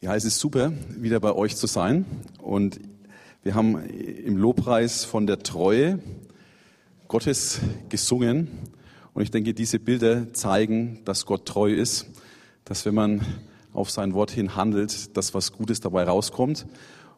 [0.00, 2.06] Ja, es ist super, wieder bei euch zu sein.
[2.40, 2.78] Und
[3.42, 5.98] wir haben im Lobpreis von der Treue
[7.08, 7.58] Gottes
[7.88, 8.46] gesungen.
[9.12, 12.06] Und ich denke, diese Bilder zeigen, dass Gott treu ist,
[12.64, 13.22] dass wenn man
[13.72, 16.66] auf sein Wort hin handelt, dass was Gutes dabei rauskommt.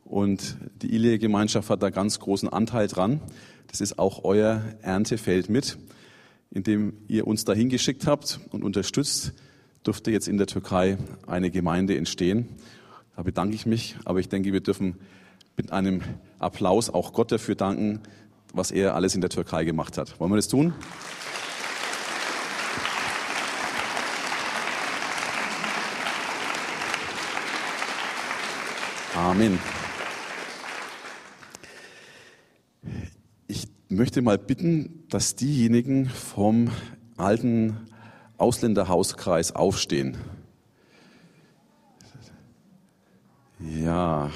[0.07, 3.21] Und die Ilie-Gemeinschaft hat da ganz großen Anteil dran.
[3.67, 5.77] Das ist auch euer Erntefeld mit,
[6.51, 9.35] indem ihr uns dahin geschickt habt und unterstützt
[9.83, 12.49] durfte jetzt in der Türkei eine Gemeinde entstehen.
[13.17, 14.97] Da bedanke ich mich, aber ich denke, wir dürfen
[15.57, 16.03] mit einem
[16.39, 18.01] Applaus auch Gott dafür danken,
[18.53, 20.19] was er alles in der Türkei gemacht hat.
[20.21, 20.73] Wollen wir das tun?
[29.15, 29.59] Amen.
[33.49, 36.71] Ich möchte mal bitten, dass diejenigen vom
[37.17, 37.77] alten
[38.41, 40.17] Ausländerhauskreis aufstehen.
[43.61, 44.31] Ja,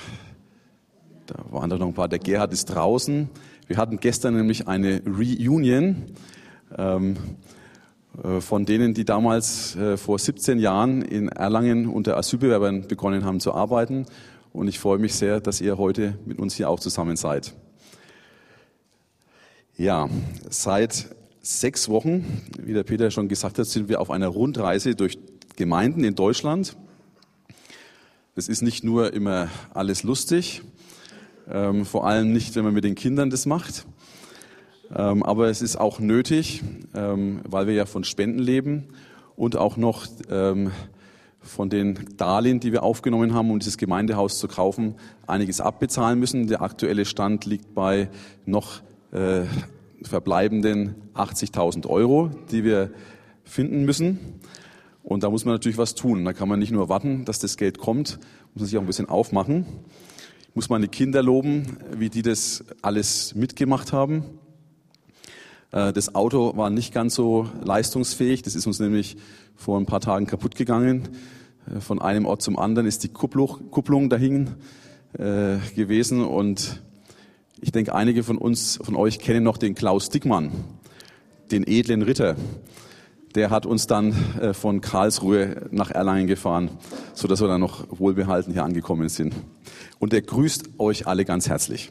[1.26, 2.08] da waren doch noch ein paar.
[2.08, 3.30] Der Gerhard ist draußen.
[3.66, 6.04] Wir hatten gestern nämlich eine Reunion
[6.76, 7.16] ähm,
[8.22, 13.40] äh, von denen, die damals äh, vor 17 Jahren in Erlangen unter Asylbewerbern begonnen haben
[13.40, 14.06] zu arbeiten.
[14.52, 17.54] Und ich freue mich sehr, dass ihr heute mit uns hier auch zusammen seid.
[19.76, 20.08] Ja,
[20.48, 21.08] seit
[21.44, 22.24] sechs Wochen,
[22.58, 25.18] wie der Peter schon gesagt hat, sind wir auf einer Rundreise durch
[25.56, 26.76] Gemeinden in Deutschland.
[28.34, 30.62] Das ist nicht nur immer alles lustig,
[31.48, 33.86] ähm, vor allem nicht, wenn man mit den Kindern das macht.
[34.94, 36.62] Ähm, aber es ist auch nötig,
[36.94, 38.88] ähm, weil wir ja von Spenden leben
[39.36, 40.72] und auch noch ähm,
[41.40, 44.94] von den Darlehen, die wir aufgenommen haben, um dieses Gemeindehaus zu kaufen,
[45.26, 46.46] einiges abbezahlen müssen.
[46.46, 48.08] Der aktuelle Stand liegt bei
[48.46, 48.80] noch
[49.12, 49.42] äh,
[50.02, 52.90] verbleibenden 80.000 Euro, die wir
[53.44, 54.40] finden müssen.
[55.02, 56.24] Und da muss man natürlich was tun.
[56.24, 58.18] Da kann man nicht nur warten, dass das Geld kommt,
[58.54, 59.66] muss man sich auch ein bisschen aufmachen.
[60.48, 64.24] Ich muss meine Kinder loben, wie die das alles mitgemacht haben.
[65.72, 68.42] Äh, das Auto war nicht ganz so leistungsfähig.
[68.42, 69.16] Das ist uns nämlich
[69.56, 71.08] vor ein paar Tagen kaputt gegangen.
[71.66, 74.50] Äh, von einem Ort zum anderen ist die Kupplung dahin
[75.18, 76.82] äh, gewesen und
[77.64, 80.52] ich denke, einige von uns, von euch kennen noch den Klaus Dickmann,
[81.50, 82.36] den edlen Ritter.
[83.34, 86.68] Der hat uns dann äh, von Karlsruhe nach Erlangen gefahren,
[87.14, 89.34] so dass wir dann noch wohlbehalten hier angekommen sind.
[89.98, 91.90] Und er grüßt euch alle ganz herzlich.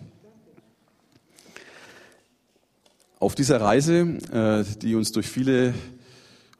[3.18, 4.02] Auf dieser Reise,
[4.32, 5.74] äh, die uns durch viele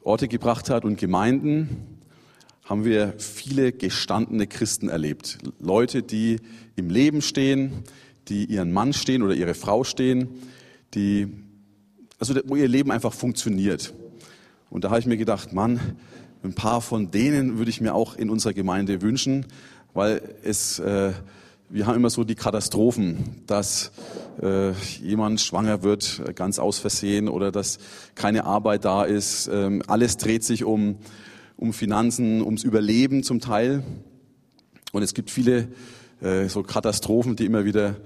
[0.02, 2.00] Orte gebracht hat und Gemeinden,
[2.64, 5.38] haben wir viele gestandene Christen erlebt.
[5.60, 6.40] Leute, die
[6.74, 7.84] im Leben stehen,
[8.28, 10.28] die ihren Mann stehen oder ihre Frau stehen,
[10.94, 11.28] die,
[12.18, 13.92] also wo ihr Leben einfach funktioniert.
[14.70, 15.96] Und da habe ich mir gedacht, Mann,
[16.42, 19.46] ein paar von denen würde ich mir auch in unserer Gemeinde wünschen,
[19.94, 21.12] weil es, äh,
[21.70, 23.92] wir haben immer so die Katastrophen, dass
[24.42, 27.78] äh, jemand schwanger wird, ganz aus Versehen, oder dass
[28.14, 29.48] keine Arbeit da ist.
[29.52, 30.96] Ähm, alles dreht sich um,
[31.56, 33.82] um Finanzen, ums Überleben zum Teil.
[34.92, 35.68] Und es gibt viele
[36.24, 37.96] äh, so Katastrophen, die immer wieder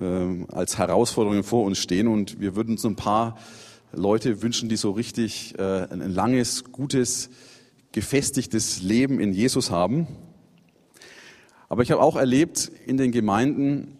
[0.00, 2.06] äh, als Herausforderungen vor uns stehen.
[2.06, 3.36] Und wir würden uns ein paar
[3.92, 7.30] Leute wünschen, die so richtig äh, ein langes, gutes,
[7.92, 10.06] gefestigtes Leben in Jesus haben.
[11.68, 13.98] Aber ich habe auch erlebt in den Gemeinden,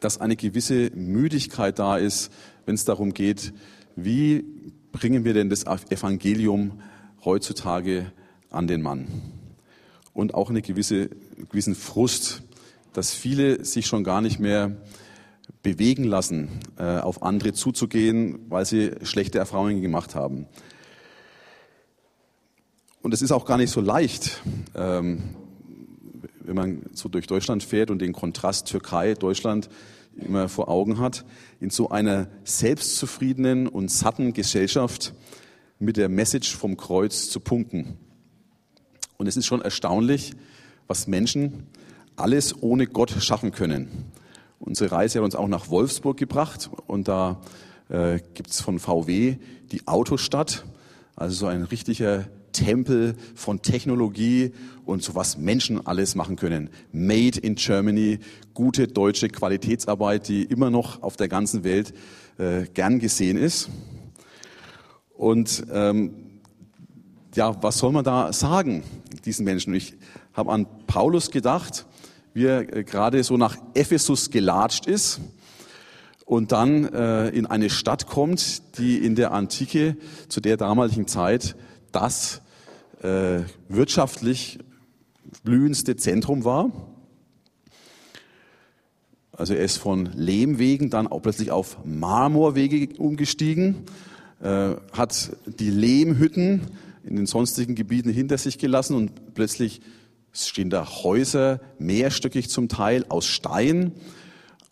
[0.00, 2.32] dass eine gewisse Müdigkeit da ist,
[2.64, 3.52] wenn es darum geht,
[3.96, 4.44] wie
[4.92, 6.80] bringen wir denn das Evangelium
[7.24, 8.12] heutzutage
[8.50, 9.06] an den Mann?
[10.12, 11.10] Und auch eine gewisse,
[11.50, 12.42] gewissen Frust
[12.96, 14.74] dass viele sich schon gar nicht mehr
[15.62, 16.48] bewegen lassen,
[16.78, 20.46] äh, auf andere zuzugehen, weil sie schlechte Erfahrungen gemacht haben.
[23.02, 24.40] Und es ist auch gar nicht so leicht,
[24.74, 25.22] ähm,
[26.40, 29.68] wenn man so durch Deutschland fährt und den Kontrast Türkei, Deutschland
[30.16, 31.26] immer vor Augen hat,
[31.60, 35.12] in so einer selbstzufriedenen und satten Gesellschaft
[35.78, 37.98] mit der Message vom Kreuz zu punkten.
[39.18, 40.32] Und es ist schon erstaunlich,
[40.86, 41.66] was Menschen
[42.16, 44.12] alles ohne Gott schaffen können.
[44.58, 47.40] Unsere Reise hat uns auch nach Wolfsburg gebracht und da
[47.88, 49.36] äh, gibt's von VW
[49.70, 50.64] die Autostadt,
[51.14, 54.52] also so ein richtiger Tempel von Technologie
[54.86, 56.70] und so was Menschen alles machen können.
[56.90, 58.18] Made in Germany,
[58.54, 61.92] gute deutsche Qualitätsarbeit, die immer noch auf der ganzen Welt
[62.38, 63.68] äh, gern gesehen ist.
[65.14, 66.14] Und ähm,
[67.34, 68.82] ja, was soll man da sagen,
[69.26, 69.74] diesen Menschen?
[69.74, 69.94] Ich
[70.32, 71.86] habe an Paulus gedacht,
[72.36, 75.20] wie er äh, gerade so nach Ephesus gelatscht ist
[76.26, 79.96] und dann äh, in eine Stadt kommt, die in der Antike
[80.28, 81.56] zu der damaligen Zeit
[81.92, 82.42] das
[83.02, 83.40] äh,
[83.70, 84.58] wirtschaftlich
[85.44, 86.70] blühendste Zentrum war.
[89.32, 93.76] Also er ist von Lehmwegen dann auch plötzlich auf Marmorwege umgestiegen,
[94.42, 96.66] äh, hat die Lehmhütten
[97.02, 99.80] in den sonstigen Gebieten hinter sich gelassen und plötzlich
[100.36, 103.92] stehen da Häuser, mehrstöckig zum Teil, aus Stein,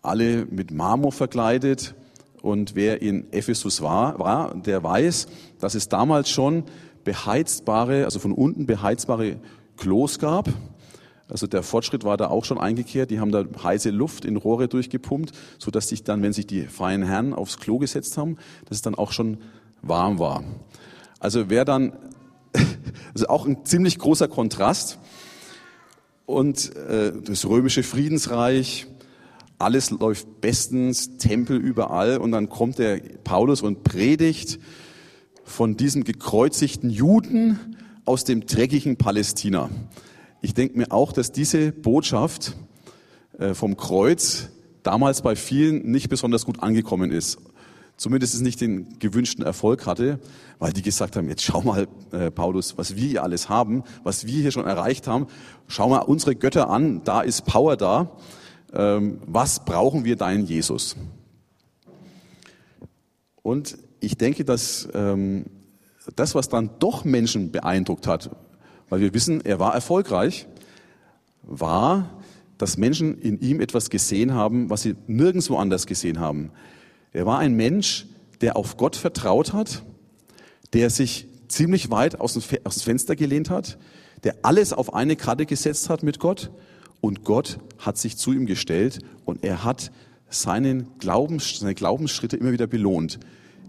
[0.01, 1.95] alle mit Marmor verkleidet.
[2.41, 5.27] Und wer in Ephesus war, war, der weiß,
[5.59, 6.63] dass es damals schon
[7.03, 9.37] beheizbare, also von unten beheizbare
[9.77, 10.49] Klos gab.
[11.27, 13.09] Also der Fortschritt war da auch schon eingekehrt.
[13.09, 16.67] Die haben da heiße Luft in Rohre durchgepumpt, so dass sich dann, wenn sich die
[16.67, 19.39] feinen Herren aufs Klo gesetzt haben, dass es dann auch schon
[19.81, 20.43] warm war.
[21.19, 21.93] Also wer dann,
[23.13, 24.99] also auch ein ziemlich großer Kontrast.
[26.25, 28.87] Und äh, das römische Friedensreich,
[29.59, 32.17] alles läuft bestens, Tempel überall.
[32.17, 34.59] Und dann kommt der Paulus und predigt
[35.43, 39.69] von diesem gekreuzigten Juden aus dem dreckigen Palästina.
[40.41, 42.55] Ich denke mir auch, dass diese Botschaft
[43.37, 44.49] äh, vom Kreuz
[44.83, 47.37] damals bei vielen nicht besonders gut angekommen ist.
[47.97, 50.19] Zumindest es nicht den gewünschten Erfolg hatte,
[50.59, 54.25] weil die gesagt haben, jetzt schau mal, äh, Paulus, was wir hier alles haben, was
[54.25, 55.27] wir hier schon erreicht haben.
[55.67, 58.11] Schau mal unsere Götter an, da ist Power da.
[58.73, 60.97] Ähm, was brauchen wir deinen Jesus?
[63.41, 65.45] Und ich denke, dass ähm,
[66.15, 68.29] das, was dann doch Menschen beeindruckt hat,
[68.89, 70.47] weil wir wissen, er war erfolgreich,
[71.43, 72.09] war,
[72.57, 76.51] dass Menschen in ihm etwas gesehen haben, was sie nirgendwo anders gesehen haben.
[77.15, 78.07] Er war ein Mensch,
[78.41, 79.83] der auf Gott vertraut hat,
[80.73, 83.77] der sich ziemlich weit aus dem, Fenster gelehnt hat,
[84.25, 86.51] der alles auf eine Karte gesetzt hat mit Gott.
[86.99, 89.93] Und Gott hat sich zu ihm gestellt und er hat
[90.27, 93.17] seinen Glaubens, seine Glaubensschritte immer wieder belohnt,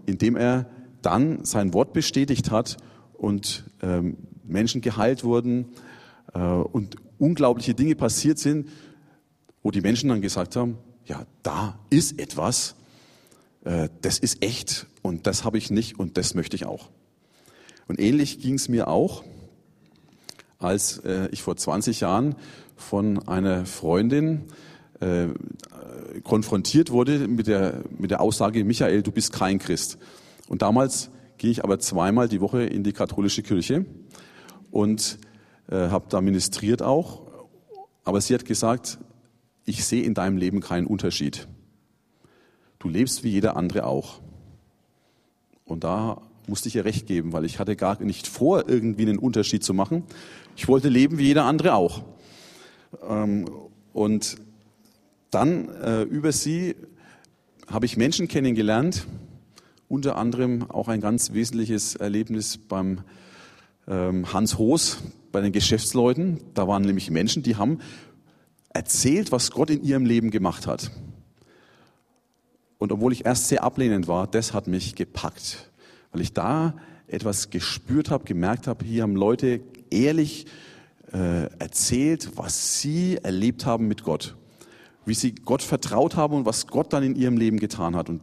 [0.05, 0.69] indem er
[1.01, 2.75] dann sein Wort bestätigt hat
[3.13, 5.67] und ähm, Menschen geheilt wurden
[6.33, 8.67] äh, und unglaubliche Dinge passiert sind,
[9.63, 12.75] wo die Menschen dann gesagt haben, ja, da ist etwas,
[13.67, 16.89] äh, das ist echt und das habe ich nicht und das möchte ich auch.
[17.87, 19.23] Und ähnlich ging es mir auch,
[20.57, 22.35] als äh, ich vor 20 Jahren
[22.75, 24.45] von einer Freundin
[24.99, 25.27] äh,
[26.23, 29.97] konfrontiert wurde mit der, mit der Aussage, Michael, du bist kein Christ.
[30.47, 33.85] Und damals gehe ich aber zweimal die Woche in die katholische Kirche
[34.71, 35.19] und
[35.69, 37.21] äh, habe da ministriert auch.
[38.05, 38.97] Aber sie hat gesagt,
[39.65, 41.47] ich sehe in deinem Leben keinen Unterschied.
[42.79, 44.21] Du lebst wie jeder andere auch.
[45.65, 49.19] Und da musste ich ihr recht geben, weil ich hatte gar nicht vor, irgendwie einen
[49.19, 50.03] Unterschied zu machen.
[50.55, 52.03] Ich wollte leben wie jeder andere auch.
[53.07, 53.49] Ähm,
[53.93, 54.37] und
[55.31, 56.75] dann äh, über sie
[57.67, 59.07] habe ich Menschen kennengelernt,
[59.89, 63.01] unter anderem auch ein ganz wesentliches Erlebnis beim
[63.87, 64.99] ähm, Hans Hoos,
[65.31, 66.39] bei den Geschäftsleuten.
[66.53, 67.79] Da waren nämlich Menschen, die haben
[68.69, 70.91] erzählt, was Gott in ihrem Leben gemacht hat.
[72.77, 75.71] Und obwohl ich erst sehr ablehnend war, das hat mich gepackt,
[76.11, 76.75] weil ich da
[77.07, 80.45] etwas gespürt habe, gemerkt habe, hier haben Leute ehrlich
[81.13, 84.35] äh, erzählt, was sie erlebt haben mit Gott,
[85.05, 88.09] wie sie Gott vertraut haben und was Gott dann in ihrem Leben getan hat.
[88.09, 88.21] Und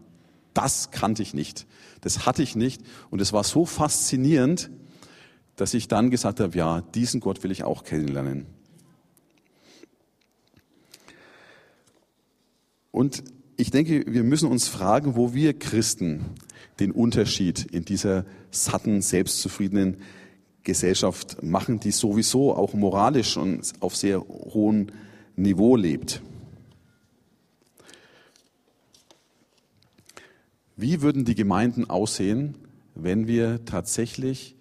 [0.52, 1.66] das kannte ich nicht,
[2.02, 4.70] das hatte ich nicht und es war so faszinierend,
[5.56, 8.46] dass ich dann gesagt habe, ja, diesen Gott will ich auch kennenlernen.
[12.90, 13.24] Und
[13.56, 16.24] ich denke, wir müssen uns fragen, wo wir Christen
[16.80, 19.98] den Unterschied in dieser satten, selbstzufriedenen
[20.62, 24.88] Gesellschaft machen, die sowieso auch moralisch und auf sehr hohem
[25.36, 26.22] Niveau lebt.
[30.76, 32.56] Wie würden die Gemeinden aussehen,
[32.94, 34.56] wenn wir tatsächlich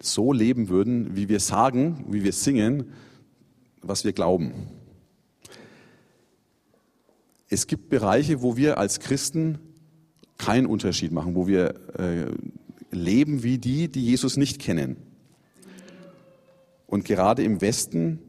[0.00, 2.92] so leben würden, wie wir sagen, wie wir singen,
[3.82, 4.79] was wir glauben?
[7.52, 9.58] Es gibt Bereiche, wo wir als Christen
[10.38, 12.26] keinen Unterschied machen, wo wir äh,
[12.92, 14.96] leben wie die, die Jesus nicht kennen.
[16.86, 18.20] Und gerade im Westen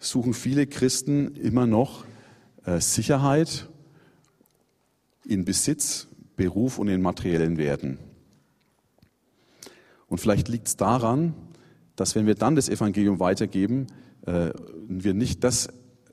[0.00, 2.04] suchen viele Christen immer noch
[2.64, 3.68] äh, Sicherheit
[5.24, 7.98] in Besitz, Beruf und in materiellen Werten.
[10.08, 11.34] Und vielleicht liegt es daran,
[11.94, 13.86] dass wenn wir dann das Evangelium weitergeben,
[14.26, 14.50] äh,
[14.88, 15.68] wir nicht das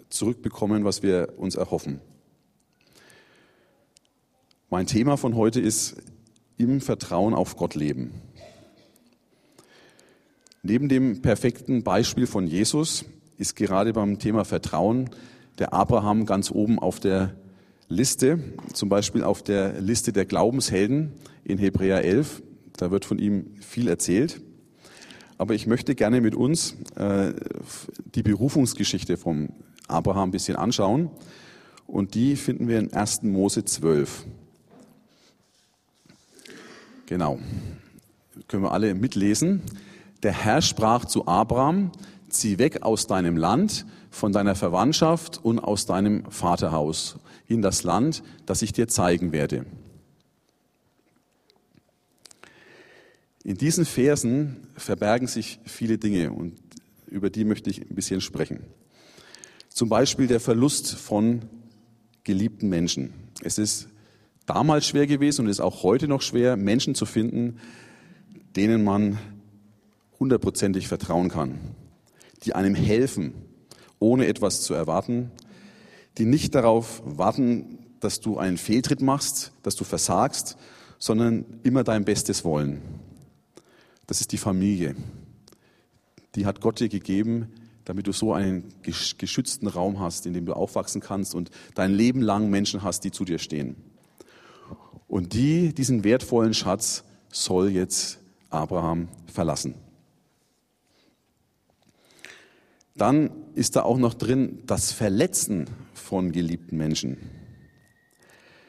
[0.10, 2.02] zurückbekommen, was wir uns erhoffen.
[4.72, 5.96] Mein Thema von heute ist
[6.58, 8.12] im Vertrauen auf Gott leben.
[10.62, 13.04] Neben dem perfekten Beispiel von Jesus
[13.40, 15.10] ist gerade beim Thema Vertrauen
[15.58, 17.34] der Abraham ganz oben auf der
[17.88, 22.44] Liste, zum Beispiel auf der Liste der Glaubenshelden in Hebräer 11.
[22.78, 24.40] Da wird von ihm viel erzählt.
[25.40, 27.34] Aber ich möchte gerne mit uns äh,
[28.14, 29.50] die Berufungsgeschichte von
[29.88, 31.10] Abraham ein bisschen anschauen.
[31.88, 33.24] Und die finden wir in 1.
[33.24, 34.28] Mose 12.
[37.10, 37.40] Genau.
[38.48, 39.64] Können wir alle mitlesen.
[40.22, 41.92] Der Herr sprach zu Abraham,
[42.30, 48.22] zieh weg aus deinem Land, von deiner Verwandtschaft und aus deinem Vaterhaus in das Land,
[48.46, 49.66] das ich dir zeigen werde.
[53.44, 56.60] In diesen Versen verbergen sich viele Dinge und
[57.08, 58.60] über die möchte ich ein bisschen sprechen.
[59.70, 61.42] Zum Beispiel der Verlust von
[62.24, 63.14] geliebten Menschen.
[63.42, 63.88] Es ist
[64.50, 67.60] damals schwer gewesen und ist auch heute noch schwer, Menschen zu finden,
[68.56, 69.20] denen man
[70.20, 71.60] hundertprozentig vertrauen kann,
[72.44, 73.34] die einem helfen,
[74.00, 75.32] ohne etwas zu erwarten,
[76.18, 80.58] die nicht darauf warten, dass du einen Fehltritt machst, dass du versagst,
[80.98, 82.82] sondern immer dein Bestes wollen.
[84.08, 84.96] Das ist die Familie.
[86.36, 87.50] Die hat Gott dir gegeben,
[87.86, 92.22] damit du so einen geschützten Raum hast, in dem du aufwachsen kannst und dein Leben
[92.22, 93.76] lang Menschen hast, die zu dir stehen.
[95.10, 98.20] Und die, diesen wertvollen Schatz soll jetzt
[98.52, 99.74] Abraham verlassen.
[102.96, 107.18] Dann ist da auch noch drin das Verletzen von geliebten Menschen.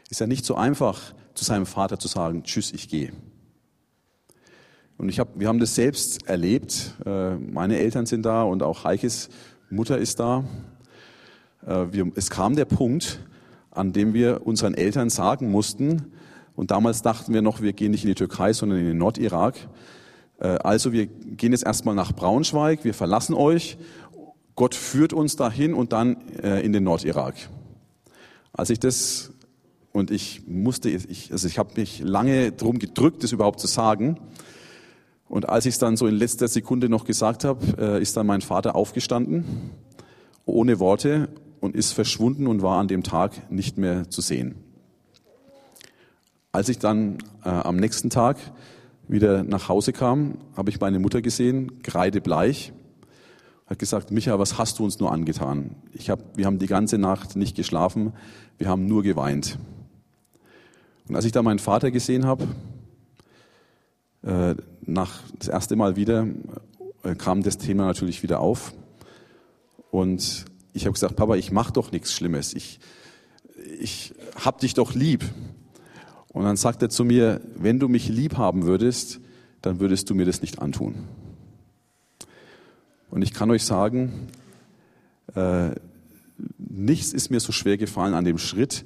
[0.09, 3.13] Ist ja nicht so einfach, zu seinem Vater zu sagen, tschüss, ich gehe.
[4.97, 6.95] Und ich hab, wir haben das selbst erlebt.
[7.05, 9.29] Äh, meine Eltern sind da und auch Heikes
[9.69, 10.45] Mutter ist da.
[11.67, 13.21] Äh, es kam der Punkt,
[13.71, 16.13] an dem wir unseren Eltern sagen mussten,
[16.57, 19.57] und damals dachten wir noch, wir gehen nicht in die Türkei, sondern in den Nordirak.
[20.39, 23.79] Äh, also wir gehen jetzt erstmal nach Braunschweig, wir verlassen euch
[24.61, 27.35] Gott führt uns dahin und dann äh, in den Nordirak.
[28.53, 29.33] Als ich das
[29.93, 34.21] und ich musste, ich, also ich habe mich lange drum gedrückt, das überhaupt zu sagen.
[35.31, 38.27] Und als ich es dann so in letzter Sekunde noch gesagt habe, äh, ist dann
[38.27, 39.47] mein Vater aufgestanden,
[40.45, 41.31] ohne Worte
[41.61, 44.57] und ist verschwunden und war an dem Tag nicht mehr zu sehen.
[46.53, 48.37] Als ich dann äh, am nächsten Tag
[49.07, 52.73] wieder nach Hause kam, habe ich meine Mutter gesehen, kreidebleich
[53.71, 55.77] hat gesagt, Micha, was hast du uns nur angetan?
[55.93, 58.13] Ich hab, wir haben die ganze Nacht nicht geschlafen,
[58.59, 59.61] wir haben nur geweint.
[61.09, 62.49] Und als ich da meinen Vater gesehen habe,
[64.23, 66.27] äh, nach das erste Mal wieder,
[67.05, 68.75] äh, kam das Thema natürlich wieder auf.
[69.93, 72.55] Und ich habe gesagt, Papa, ich mache doch nichts Schlimmes.
[72.55, 72.81] Ich,
[73.79, 75.25] ich hab dich doch lieb.
[76.33, 79.21] Und dann sagt er zu mir, wenn du mich lieb haben würdest,
[79.63, 80.95] dann würdest du mir das nicht antun.
[83.11, 84.29] Und ich kann euch sagen,
[85.35, 85.71] äh,
[86.59, 88.85] nichts ist mir so schwer gefallen an dem Schritt,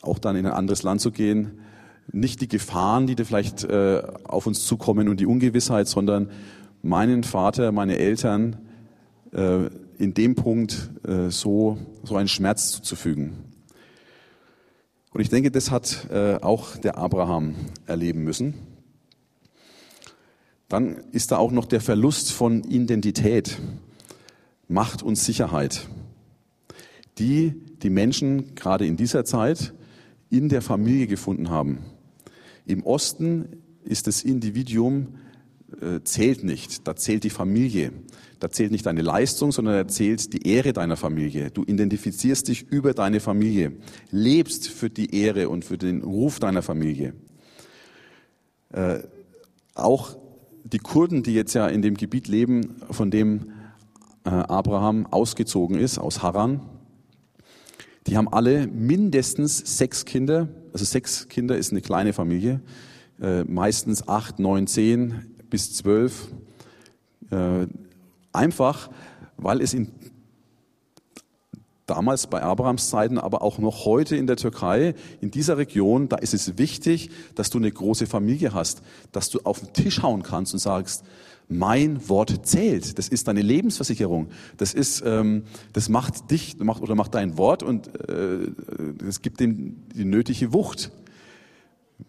[0.00, 1.58] auch dann in ein anderes Land zu gehen.
[2.12, 6.30] Nicht die Gefahren, die da vielleicht äh, auf uns zukommen und die Ungewissheit, sondern
[6.82, 8.56] meinen Vater, meine Eltern
[9.32, 9.66] äh,
[9.98, 13.49] in dem Punkt äh, so, so einen Schmerz zuzufügen.
[15.12, 17.54] Und ich denke, das hat äh, auch der Abraham
[17.86, 18.54] erleben müssen.
[20.68, 23.58] Dann ist da auch noch der Verlust von Identität,
[24.68, 25.88] Macht und Sicherheit,
[27.18, 29.74] die die Menschen gerade in dieser Zeit
[30.30, 31.78] in der Familie gefunden haben.
[32.66, 35.16] Im Osten ist das Individuum
[35.80, 37.92] äh, zählt nicht, da zählt die Familie.
[38.40, 41.50] Da zählt nicht deine Leistung, sondern da zählt die Ehre deiner Familie.
[41.50, 43.72] Du identifizierst dich über deine Familie,
[44.10, 47.12] lebst für die Ehre und für den Ruf deiner Familie.
[48.72, 49.00] Äh,
[49.74, 50.16] auch
[50.64, 53.52] die Kurden, die jetzt ja in dem Gebiet leben, von dem
[54.24, 56.60] äh, Abraham ausgezogen ist, aus Haran,
[58.06, 60.48] die haben alle mindestens sechs Kinder.
[60.72, 62.60] Also sechs Kinder ist eine kleine Familie.
[63.20, 66.28] Äh, meistens acht, neun, zehn bis zwölf.
[67.30, 67.66] Äh,
[68.32, 68.90] einfach,
[69.36, 69.92] weil es in
[71.90, 76.16] damals bei Abrahams Zeiten, aber auch noch heute in der Türkei, in dieser Region, da
[76.16, 80.22] ist es wichtig, dass du eine große Familie hast, dass du auf den Tisch hauen
[80.22, 81.04] kannst und sagst,
[81.48, 82.96] mein Wort zählt.
[82.96, 84.28] Das ist deine Lebensversicherung.
[84.56, 88.52] Das ist, ähm, das macht dich, macht oder macht dein Wort und äh,
[89.20, 90.92] gibt dem die nötige Wucht.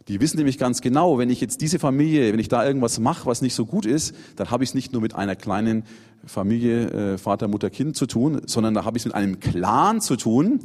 [0.07, 3.25] Die wissen nämlich ganz genau, wenn ich jetzt diese Familie, wenn ich da irgendwas mache,
[3.25, 5.83] was nicht so gut ist, dann habe ich es nicht nur mit einer kleinen
[6.25, 10.01] Familie, äh, Vater, Mutter, Kind zu tun, sondern da habe ich es mit einem Clan
[10.01, 10.59] zu tun,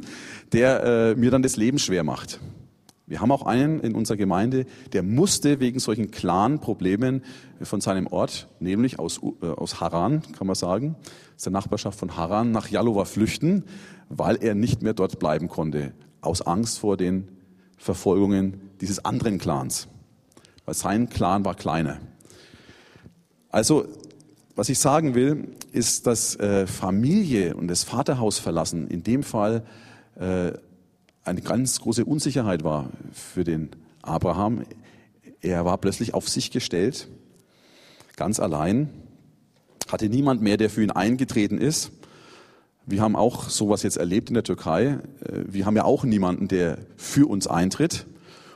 [0.51, 2.39] der äh, mir dann das Leben schwer macht.
[3.09, 7.23] Wir haben auch einen in unserer Gemeinde, der musste wegen solchen Clan-Problemen
[7.61, 10.95] von seinem Ort, nämlich aus, äh, aus Haran, kann man sagen,
[11.35, 13.63] aus der Nachbarschaft von Haran nach Jalova flüchten,
[14.09, 17.29] weil er nicht mehr dort bleiben konnte, aus Angst vor den
[17.77, 19.87] Verfolgungen dieses anderen Clans,
[20.65, 21.99] weil sein Clan war kleiner.
[23.49, 23.87] Also
[24.57, 29.63] was ich sagen will, ist, dass äh, Familie und das Vaterhaus verlassen in dem Fall
[30.15, 30.51] äh,
[31.23, 33.69] eine ganz große Unsicherheit war für den
[34.01, 34.63] Abraham.
[35.41, 37.07] Er war plötzlich auf sich gestellt,
[38.15, 38.89] ganz allein,
[39.89, 41.91] hatte niemand mehr, der für ihn eingetreten ist.
[42.87, 44.85] Wir haben auch sowas jetzt erlebt in der Türkei.
[45.23, 48.07] Äh, wir haben ja auch niemanden, der für uns eintritt.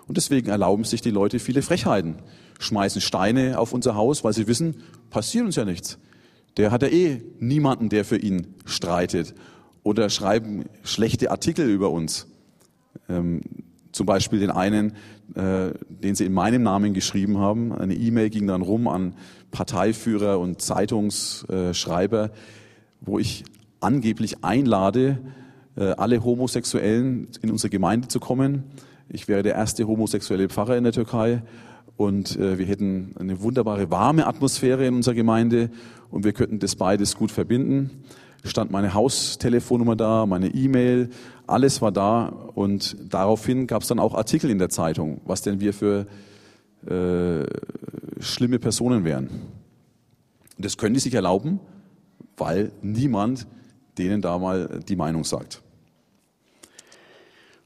[0.08, 2.16] Und deswegen erlauben sich die Leute viele Frechheiten
[2.62, 4.76] schmeißen Steine auf unser Haus, weil sie wissen,
[5.10, 5.98] passiert uns ja nichts.
[6.58, 9.34] Der hat ja eh niemanden, der für ihn streitet.
[9.84, 12.28] Oder schreiben schlechte Artikel über uns.
[13.10, 13.42] Ähm,
[13.92, 14.94] zum Beispiel den einen,
[15.36, 17.74] äh, den sie in meinem Namen geschrieben haben.
[17.74, 19.16] Eine E-Mail ging dann rum an
[19.50, 22.32] Parteiführer und Zeitungsschreiber,
[23.02, 23.44] wo ich
[23.82, 25.20] angeblich einlade,
[25.76, 28.64] äh, alle Homosexuellen in unsere Gemeinde zu kommen.
[29.10, 31.42] Ich wäre der erste homosexuelle Pfarrer in der Türkei
[31.98, 35.70] und äh, wir hätten eine wunderbare warme Atmosphäre in unserer Gemeinde
[36.10, 38.04] und wir könnten das beides gut verbinden.
[38.44, 41.10] Stand meine Haustelefonnummer da, meine E-Mail,
[41.46, 45.60] alles war da und daraufhin gab es dann auch Artikel in der Zeitung, was denn
[45.60, 46.08] wir für
[46.88, 47.46] äh,
[48.20, 49.30] schlimme Personen wären.
[50.58, 51.60] Das können die sich erlauben,
[52.38, 53.46] weil niemand
[53.98, 55.62] denen da mal die Meinung sagt.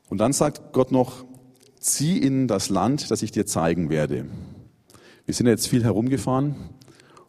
[0.09, 1.25] Und dann sagt Gott noch,
[1.79, 4.25] zieh in das Land, das ich dir zeigen werde.
[5.25, 6.55] Wir sind jetzt viel herumgefahren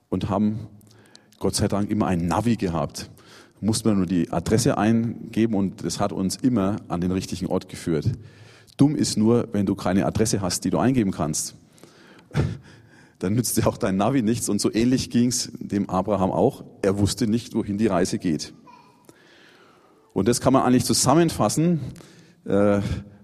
[0.08, 0.68] und haben
[1.38, 3.10] Gott sei Dank immer ein Navi gehabt.
[3.60, 7.46] Da mussten wir nur die Adresse eingeben und das hat uns immer an den richtigen
[7.46, 8.10] Ort geführt.
[8.76, 11.54] Dumm ist nur, wenn du keine Adresse hast, die du eingeben kannst.
[13.18, 16.64] Dann nützt dir auch dein Navi nichts und so ähnlich ging es dem Abraham auch.
[16.82, 18.52] Er wusste nicht, wohin die Reise geht.
[20.16, 21.78] Und das kann man eigentlich zusammenfassen.
[22.46, 22.80] Äh,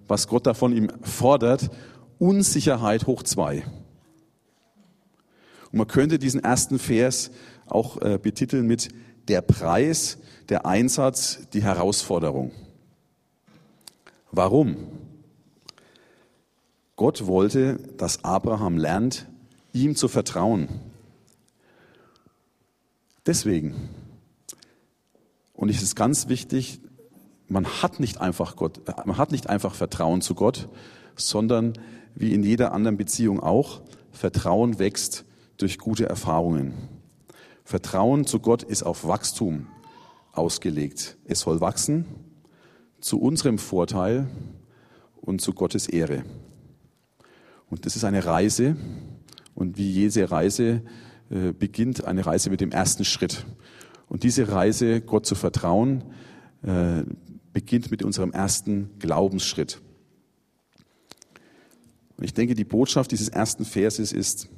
[0.08, 1.70] was Gott da von ihm fordert,
[2.18, 3.64] Unsicherheit hoch zwei.
[5.70, 7.30] Und man könnte diesen ersten Vers
[7.64, 8.90] auch äh, betiteln mit
[9.28, 10.18] der Preis,
[10.50, 12.52] der Einsatz, die Herausforderung.
[14.30, 14.76] Warum?
[16.96, 19.26] Gott wollte, dass Abraham lernt,
[19.72, 20.68] ihm zu vertrauen.
[23.24, 24.01] Deswegen.
[25.62, 26.80] Und es ist ganz wichtig,
[27.46, 30.68] man hat nicht einfach Gott, man hat nicht einfach Vertrauen zu Gott,
[31.14, 31.74] sondern
[32.16, 35.24] wie in jeder anderen Beziehung auch, Vertrauen wächst
[35.58, 36.74] durch gute Erfahrungen.
[37.62, 39.68] Vertrauen zu Gott ist auf Wachstum
[40.32, 41.16] ausgelegt.
[41.26, 42.06] Es soll wachsen
[42.98, 44.26] zu unserem Vorteil
[45.20, 46.24] und zu Gottes Ehre.
[47.70, 48.74] Und das ist eine Reise.
[49.54, 50.82] Und wie jede Reise
[51.30, 53.46] äh, beginnt eine Reise mit dem ersten Schritt.
[54.12, 56.04] Und diese Reise, Gott zu vertrauen,
[56.62, 57.02] äh,
[57.54, 59.80] beginnt mit unserem ersten Glaubensschritt.
[62.18, 64.50] Und ich denke, die Botschaft dieses ersten Verses ist,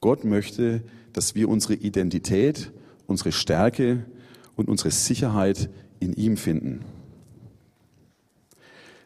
[0.00, 0.82] Gott möchte,
[1.12, 2.72] dass wir unsere Identität,
[3.06, 4.06] unsere Stärke
[4.54, 5.68] und unsere Sicherheit
[6.00, 6.82] in ihm finden.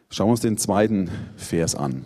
[0.09, 2.05] Schauen wir uns den zweiten Vers an.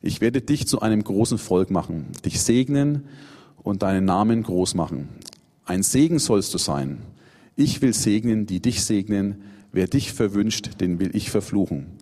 [0.00, 3.08] Ich werde dich zu einem großen Volk machen, dich segnen
[3.58, 5.10] und deinen Namen groß machen.
[5.68, 7.02] Ein Segen sollst du sein.
[7.54, 11.98] Ich will segnen, die dich segnen Wer dich verwünscht, den will ich verfluchen.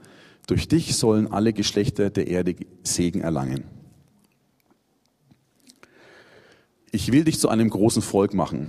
[0.46, 3.64] Durch dich sollen alle Geschlechter der Erde Segen erlangen.
[6.92, 8.68] Ich will dich zu einem großen Volk machen.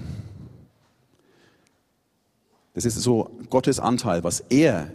[2.74, 4.92] Das ist so Gottes Anteil, was er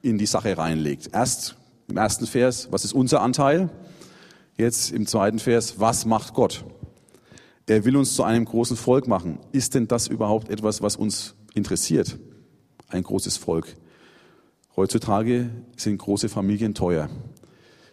[0.00, 1.10] in die Sache reinlegt.
[1.12, 1.56] Erst
[1.88, 3.68] im ersten Vers, was ist unser Anteil?
[4.56, 6.64] Jetzt im zweiten Vers, was macht Gott?
[7.66, 9.38] Er will uns zu einem großen Volk machen.
[9.52, 12.18] Ist denn das überhaupt etwas, was uns interessiert?
[12.92, 13.76] ein großes Volk.
[14.76, 17.10] Heutzutage sind große Familien teuer.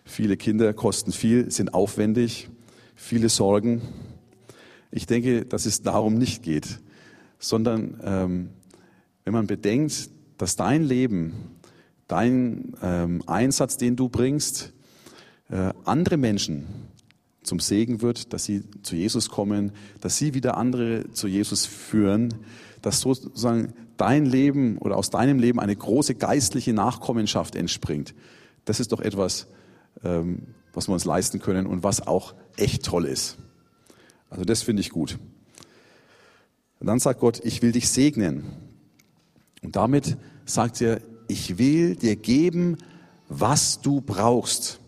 [0.05, 2.49] Viele Kinder kosten viel, sind aufwendig,
[2.95, 3.81] viele Sorgen.
[4.91, 6.79] Ich denke, dass es darum nicht geht,
[7.37, 8.49] sondern ähm,
[9.23, 11.33] wenn man bedenkt, dass dein Leben,
[12.07, 14.73] dein ähm, Einsatz, den du bringst,
[15.49, 16.65] äh, andere Menschen
[17.43, 19.71] zum Segen wird, dass sie zu Jesus kommen,
[20.01, 22.33] dass sie wieder andere zu Jesus führen,
[22.81, 28.13] dass sozusagen dein Leben oder aus deinem Leben eine große geistliche Nachkommenschaft entspringt.
[28.65, 29.47] Das ist doch etwas,
[30.03, 33.37] ähm, was wir uns leisten können und was auch echt toll ist.
[34.29, 35.17] Also das finde ich gut.
[36.79, 38.45] Und dann sagt Gott, ich will dich segnen.
[39.61, 42.77] Und damit sagt er, ich will dir geben,
[43.27, 44.79] was du brauchst.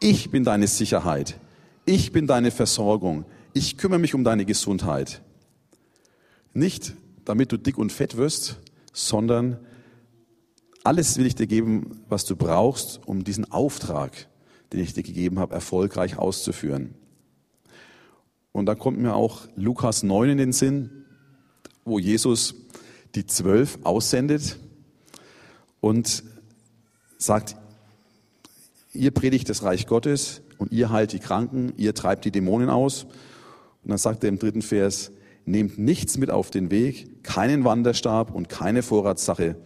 [0.00, 1.40] Ich bin deine Sicherheit.
[1.84, 3.24] Ich bin deine Versorgung.
[3.52, 5.22] Ich kümmere mich um deine Gesundheit.
[6.52, 8.58] Nicht, damit du dick und fett wirst,
[8.92, 9.58] sondern
[10.84, 14.28] alles will ich dir geben, was du brauchst, um diesen Auftrag,
[14.72, 16.94] den ich dir gegeben habe, erfolgreich auszuführen.
[18.52, 21.04] Und da kommt mir auch Lukas 9 in den Sinn,
[21.84, 22.54] wo Jesus
[23.14, 24.58] die zwölf aussendet
[25.80, 26.22] und
[27.18, 27.56] sagt,
[28.98, 33.04] ihr predigt das Reich Gottes und ihr heilt die Kranken, ihr treibt die Dämonen aus.
[33.04, 35.12] Und dann sagt er im dritten Vers,
[35.44, 39.56] nehmt nichts mit auf den Weg, keinen Wanderstab und keine Vorratssache,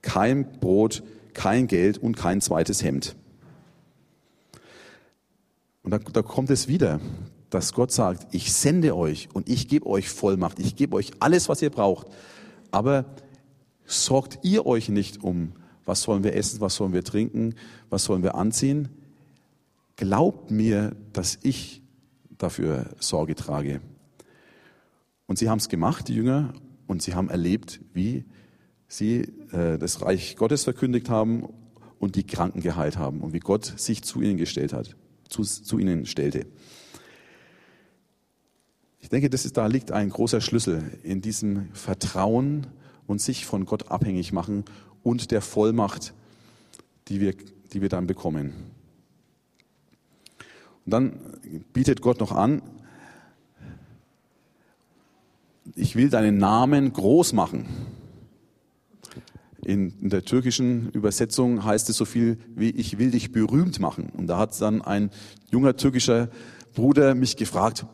[0.00, 1.02] kein Brot,
[1.34, 3.14] kein Geld und kein zweites Hemd.
[5.82, 7.00] Und da, da kommt es wieder,
[7.50, 11.48] dass Gott sagt, ich sende euch und ich gebe euch Vollmacht, ich gebe euch alles,
[11.48, 12.06] was ihr braucht.
[12.70, 13.04] Aber
[13.84, 15.52] sorgt ihr euch nicht um,
[15.84, 17.54] was sollen wir essen, was sollen wir trinken,
[17.90, 18.88] was sollen wir anziehen.
[19.96, 21.82] Glaubt mir, dass ich
[22.38, 23.80] dafür Sorge trage.
[25.26, 26.52] Und sie haben es gemacht, die Jünger,
[26.86, 28.24] und sie haben erlebt, wie
[28.88, 31.48] sie äh, das Reich Gottes verkündigt haben
[31.98, 34.96] und die Kranken geheilt haben und wie Gott sich zu ihnen gestellt hat,
[35.28, 36.46] zu, zu ihnen stellte.
[39.00, 42.66] Ich denke, das ist, da liegt ein großer Schlüssel in diesem Vertrauen
[43.06, 44.64] und sich von Gott abhängig machen
[45.02, 46.14] und der Vollmacht,
[47.08, 47.34] die wir,
[47.72, 48.52] die wir dann bekommen.
[50.84, 51.12] Und dann
[51.72, 52.62] bietet Gott noch an,
[55.74, 57.66] ich will deinen Namen groß machen.
[59.64, 64.10] In, in, der türkischen Übersetzung heißt es so viel wie ich will dich berühmt machen.
[64.16, 65.10] Und da hat dann ein
[65.52, 66.30] junger türkischer
[66.74, 67.86] Bruder mich gefragt,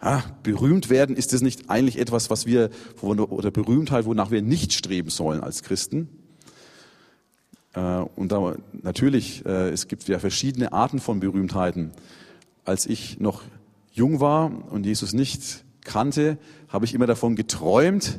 [0.00, 2.70] ah, berühmt werden, ist das nicht eigentlich etwas, was wir,
[3.02, 6.08] oder Berühmtheit, wonach wir nicht streben sollen als Christen?
[7.74, 7.80] Äh,
[8.16, 11.92] und da, natürlich, äh, es gibt ja verschiedene Arten von Berühmtheiten.
[12.64, 13.42] Als ich noch
[13.92, 18.18] jung war und Jesus nicht kannte, habe ich immer davon geträumt,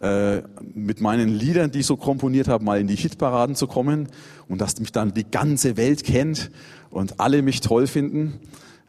[0.00, 0.42] äh,
[0.74, 4.08] mit meinen Liedern, die ich so komponiert habe, mal in die Hitparaden zu kommen
[4.48, 6.50] und dass mich dann die ganze Welt kennt
[6.90, 8.40] und alle mich toll finden,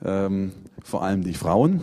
[0.03, 0.51] ähm,
[0.83, 1.81] vor allem die Frauen.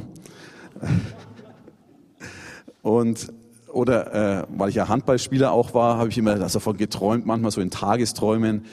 [2.83, 3.33] Und
[3.68, 7.61] oder äh, weil ich ja Handballspieler auch war, habe ich immer davon geträumt, manchmal so
[7.61, 8.64] in Tagesträumen,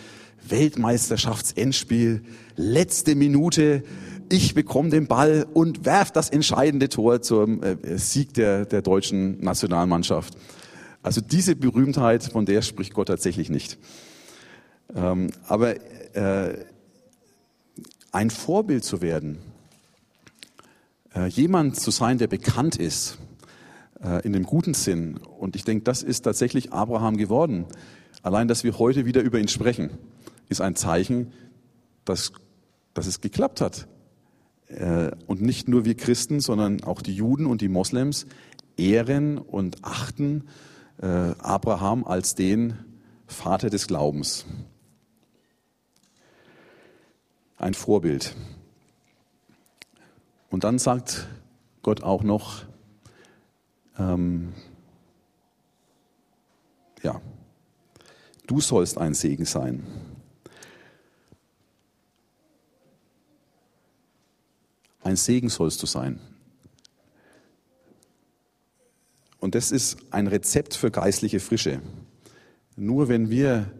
[0.47, 2.23] Weltmeisterschaftsendspiel,
[2.55, 3.83] letzte Minute,
[4.29, 9.39] ich bekomme den Ball und werf das entscheidende Tor zum äh, Sieg der, der deutschen
[9.39, 10.36] Nationalmannschaft.
[11.01, 13.77] Also diese Berühmtheit, von der spricht Gott tatsächlich nicht.
[14.95, 15.75] Ähm, aber
[16.15, 16.57] äh,
[18.17, 19.38] ein Vorbild zu werden,
[21.13, 23.19] äh, jemand zu sein, der bekannt ist,
[24.03, 25.17] äh, in dem guten Sinn.
[25.17, 27.65] Und ich denke, das ist tatsächlich Abraham geworden.
[28.23, 29.91] Allein, dass wir heute wieder über ihn sprechen,
[30.49, 31.32] ist ein Zeichen,
[32.06, 32.32] dass,
[32.95, 33.88] dass es geklappt hat.
[34.65, 38.25] Äh, und nicht nur wir Christen, sondern auch die Juden und die Moslems
[38.77, 40.45] ehren und achten
[41.03, 42.80] äh, Abraham als den
[43.27, 44.47] Vater des Glaubens.
[47.58, 48.36] Ein Vorbild.
[50.50, 51.28] Und dann sagt
[51.82, 52.63] Gott auch noch,
[53.98, 54.54] ähm,
[57.04, 57.22] ja,
[58.46, 59.86] du sollst ein Segen sein.
[65.02, 66.20] Ein Segen sollst du sein.
[69.39, 71.82] Und das ist ein Rezept für geistliche Frische.
[72.76, 73.72] Nur wenn wir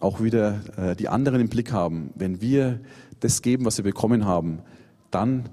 [0.00, 2.80] auch wieder äh, die anderen im Blick haben, wenn wir
[3.24, 4.60] das geben, was wir bekommen haben,
[5.10, 5.48] dann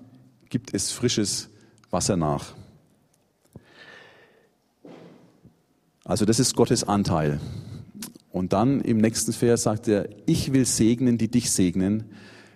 [0.49, 1.49] gibt es frisches
[1.89, 2.53] Wasser nach.
[6.03, 7.39] Also das ist Gottes Anteil.
[8.29, 12.03] Und dann im nächsten Vers sagt er, ich will segnen, die dich segnen.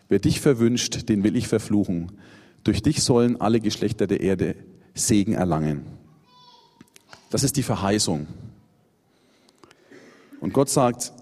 [0.09, 2.11] Wer dich verwünscht, den will ich verfluchen.
[2.65, 4.55] Durch dich sollen alle Geschlechter der Erde
[4.93, 5.85] Segen erlangen.
[7.29, 8.27] Das ist die Verheißung.
[10.41, 11.13] Und Gott sagt,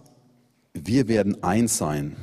[0.74, 2.16] wir werden eins sein.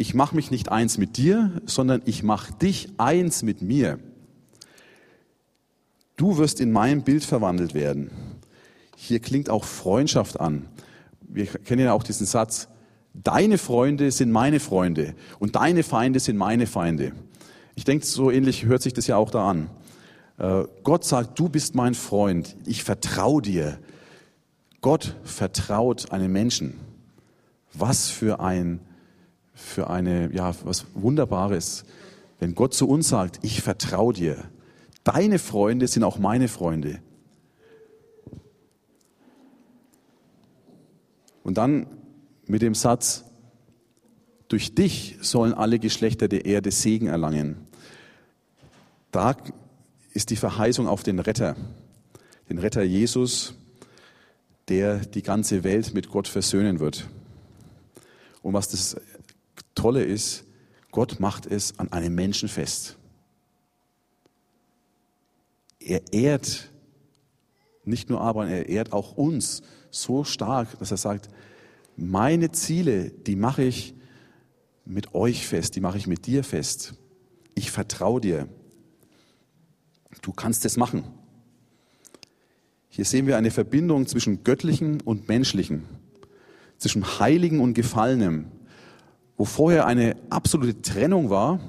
[0.00, 3.98] Ich mache mich nicht eins mit dir, sondern ich mache dich eins mit mir.
[6.16, 8.12] Du wirst in mein Bild verwandelt werden.
[8.96, 10.68] Hier klingt auch Freundschaft an.
[11.20, 12.68] Wir kennen ja auch diesen Satz,
[13.12, 17.10] deine Freunde sind meine Freunde und deine Feinde sind meine Feinde.
[17.74, 19.68] Ich denke, so ähnlich hört sich das ja auch da an.
[20.38, 23.80] Äh, Gott sagt, du bist mein Freund, ich vertraue dir.
[24.80, 26.74] Gott vertraut einem Menschen.
[27.74, 28.78] Was für ein,
[29.58, 31.84] für eine, ja, was Wunderbares,
[32.38, 34.44] wenn Gott zu uns sagt, ich vertraue dir.
[35.02, 37.00] Deine Freunde sind auch meine Freunde.
[41.42, 41.86] Und dann
[42.46, 43.24] mit dem Satz,
[44.46, 47.66] durch dich sollen alle Geschlechter der Erde Segen erlangen.
[49.10, 49.36] Da
[50.14, 51.56] ist die Verheißung auf den Retter,
[52.48, 53.54] den Retter Jesus,
[54.68, 57.08] der die ganze Welt mit Gott versöhnen wird.
[58.42, 58.96] Und was das
[59.78, 60.44] Tolle ist,
[60.90, 62.98] Gott macht es an einem Menschen fest.
[65.88, 66.70] er ehrt
[67.84, 71.28] nicht nur Abraham, er ehrt auch uns so stark, dass er sagt,
[71.96, 73.94] meine Ziele, die mache ich
[74.84, 76.94] mit euch fest, die mache ich mit dir fest.
[77.54, 78.48] Ich vertraue dir.
[80.22, 81.04] Du kannst es machen.
[82.88, 85.84] Hier sehen wir eine Verbindung zwischen Göttlichen und Menschlichen,
[86.76, 88.50] zwischen Heiligen und Gefallenem,
[89.38, 91.60] wo vorher eine absolute Trennung war,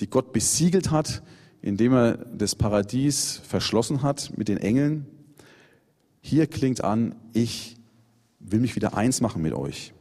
[0.00, 1.22] die Gott besiegelt hat,
[1.60, 5.06] indem er das Paradies verschlossen hat mit den Engeln.
[6.20, 7.76] Hier klingt an, ich
[8.38, 9.92] will mich wieder eins machen mit euch.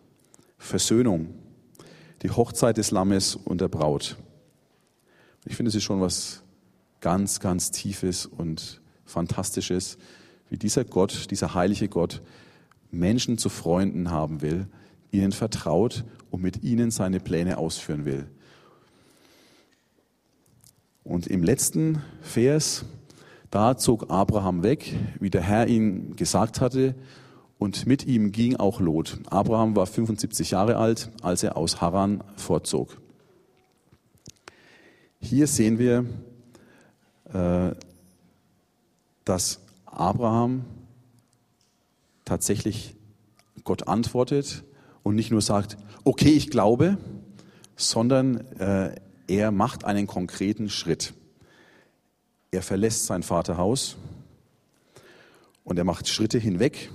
[0.58, 1.34] Versöhnung,
[2.21, 4.17] die Hochzeit des Lammes und der Braut.
[5.45, 6.43] Ich finde, es ist schon was
[7.01, 9.97] ganz, ganz Tiefes und Fantastisches,
[10.49, 12.21] wie dieser Gott, dieser heilige Gott,
[12.91, 14.67] Menschen zu Freunden haben will,
[15.13, 18.28] ihnen vertraut und mit ihnen seine Pläne ausführen will.
[21.04, 22.86] Und im letzten Vers,
[23.52, 26.95] da zog Abraham weg, wie der Herr ihm gesagt hatte,
[27.60, 29.19] und mit ihm ging auch Lot.
[29.30, 32.97] Abraham war 75 Jahre alt, als er aus Haran fortzog.
[35.21, 36.06] Hier sehen wir,
[37.32, 37.73] äh,
[39.23, 40.65] dass Abraham
[42.26, 42.95] tatsächlich
[43.63, 44.63] Gott antwortet
[45.03, 46.97] und nicht nur sagt, okay, ich glaube,
[47.75, 48.95] sondern äh,
[49.27, 51.13] er macht einen konkreten Schritt.
[52.51, 53.97] Er verlässt sein Vaterhaus
[55.63, 56.89] und er macht Schritte hinweg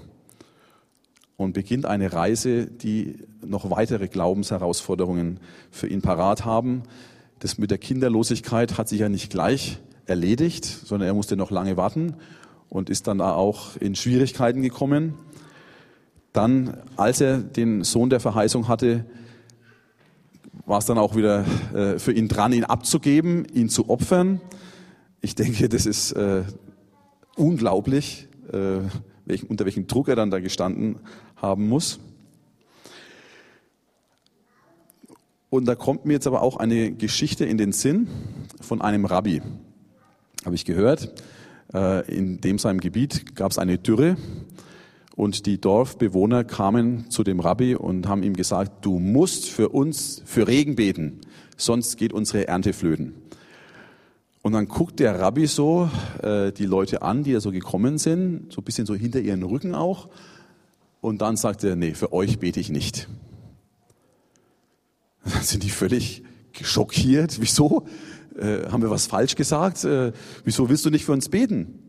[1.36, 5.40] und beginnt eine Reise, die noch weitere Glaubensherausforderungen
[5.70, 6.82] für ihn parat haben.
[7.38, 11.76] Das mit der Kinderlosigkeit hat sich ja nicht gleich erledigt, sondern er musste noch lange
[11.76, 12.16] warten
[12.68, 15.14] und ist dann auch in Schwierigkeiten gekommen.
[16.32, 19.04] Dann, als er den Sohn der Verheißung hatte,
[20.66, 24.40] war es dann auch wieder äh, für ihn dran, ihn abzugeben, ihn zu opfern.
[25.20, 26.42] Ich denke, das ist äh,
[27.36, 28.80] unglaublich, äh,
[29.24, 30.96] welchen, unter welchem Druck er dann da gestanden
[31.36, 31.98] haben muss.
[35.50, 38.06] Und da kommt mir jetzt aber auch eine Geschichte in den Sinn
[38.60, 39.40] von einem Rabbi,
[40.44, 41.22] habe ich gehört.
[41.72, 44.16] Äh, in dem seinem Gebiet gab es eine Dürre
[45.18, 50.22] und die Dorfbewohner kamen zu dem Rabbi und haben ihm gesagt, du musst für uns
[50.24, 51.20] für Regen beten,
[51.56, 53.14] sonst geht unsere Ernte flöten.
[54.42, 55.90] Und dann guckt der Rabbi so
[56.22, 59.42] äh, die Leute an, die da so gekommen sind, so ein bisschen so hinter ihren
[59.42, 60.08] Rücken auch.
[61.00, 63.08] Und dann sagt er, nee, für euch bete ich nicht.
[65.24, 66.22] Dann sind die völlig
[66.62, 67.40] schockiert.
[67.40, 67.86] Wieso?
[68.38, 69.82] Äh, haben wir was falsch gesagt?
[69.82, 70.12] Äh,
[70.44, 71.87] wieso willst du nicht für uns beten?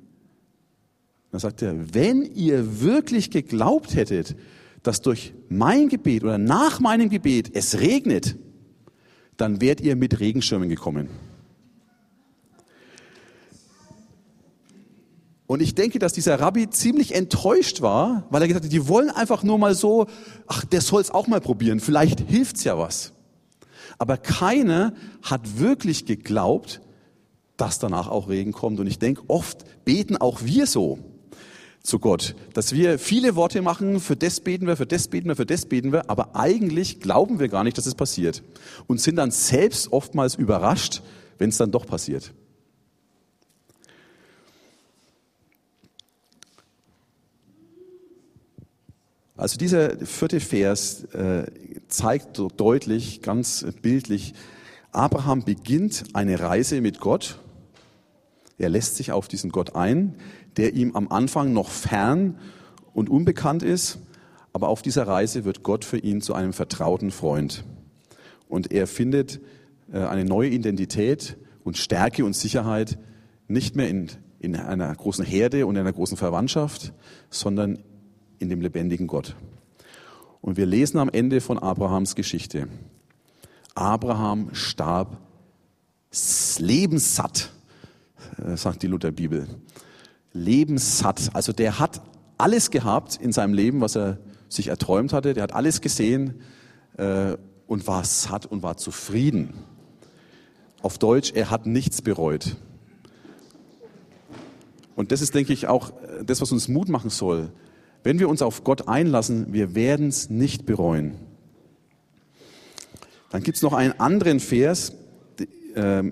[1.31, 4.35] Dann sagt er, wenn ihr wirklich geglaubt hättet,
[4.83, 8.37] dass durch mein Gebet oder nach meinem Gebet es regnet,
[9.37, 11.09] dann wärt ihr mit Regenschirmen gekommen.
[15.45, 19.09] Und ich denke, dass dieser Rabbi ziemlich enttäuscht war, weil er gesagt hat, die wollen
[19.09, 20.05] einfach nur mal so,
[20.45, 23.13] ach, der soll es auch mal probieren, vielleicht hilft's ja was.
[23.97, 26.81] Aber keiner hat wirklich geglaubt,
[27.57, 28.79] dass danach auch Regen kommt.
[28.79, 30.99] Und ich denke, oft beten auch wir so
[31.81, 35.35] zu Gott, dass wir viele Worte machen, für das beten wir, für das beten wir,
[35.35, 38.43] für das beten wir, aber eigentlich glauben wir gar nicht, dass es passiert
[38.87, 41.01] und sind dann selbst oftmals überrascht,
[41.37, 42.33] wenn es dann doch passiert.
[49.39, 51.45] Also dieser vierte Vers äh,
[51.87, 54.33] zeigt deutlich, ganz bildlich,
[54.91, 57.39] Abraham beginnt eine Reise mit Gott.
[58.57, 60.15] Er lässt sich auf diesen Gott ein,
[60.57, 62.37] der ihm am Anfang noch fern
[62.93, 63.99] und unbekannt ist,
[64.53, 67.63] aber auf dieser Reise wird Gott für ihn zu einem vertrauten Freund.
[68.47, 69.39] Und er findet
[69.91, 72.97] äh, eine neue Identität und Stärke und Sicherheit
[73.47, 74.09] nicht mehr in,
[74.39, 76.93] in einer großen Herde und einer großen Verwandtschaft,
[77.29, 77.79] sondern
[78.39, 79.35] in dem lebendigen Gott.
[80.41, 82.67] Und wir lesen am Ende von Abrahams Geschichte.
[83.75, 85.17] Abraham starb
[86.57, 87.51] lebenssatt,
[88.43, 89.47] äh, sagt die Lutherbibel
[90.33, 91.31] lebenssatt.
[91.33, 92.01] Also der hat
[92.37, 95.33] alles gehabt in seinem Leben, was er sich erträumt hatte.
[95.33, 96.41] Der hat alles gesehen
[96.97, 97.37] äh,
[97.67, 99.53] und war satt und war zufrieden.
[100.81, 102.55] Auf Deutsch, er hat nichts bereut.
[104.95, 107.51] Und das ist, denke ich, auch äh, das, was uns Mut machen soll.
[108.03, 111.15] Wenn wir uns auf Gott einlassen, wir werden es nicht bereuen.
[113.29, 114.93] Dann gibt es noch einen anderen Vers
[115.75, 116.03] äh,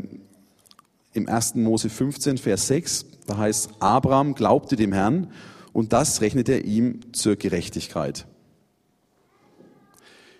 [1.13, 1.55] im 1.
[1.55, 3.05] Mose 15, Vers 6.
[3.27, 5.27] Da heißt, Abraham glaubte dem Herrn
[5.73, 8.25] und das rechnete er ihm zur Gerechtigkeit.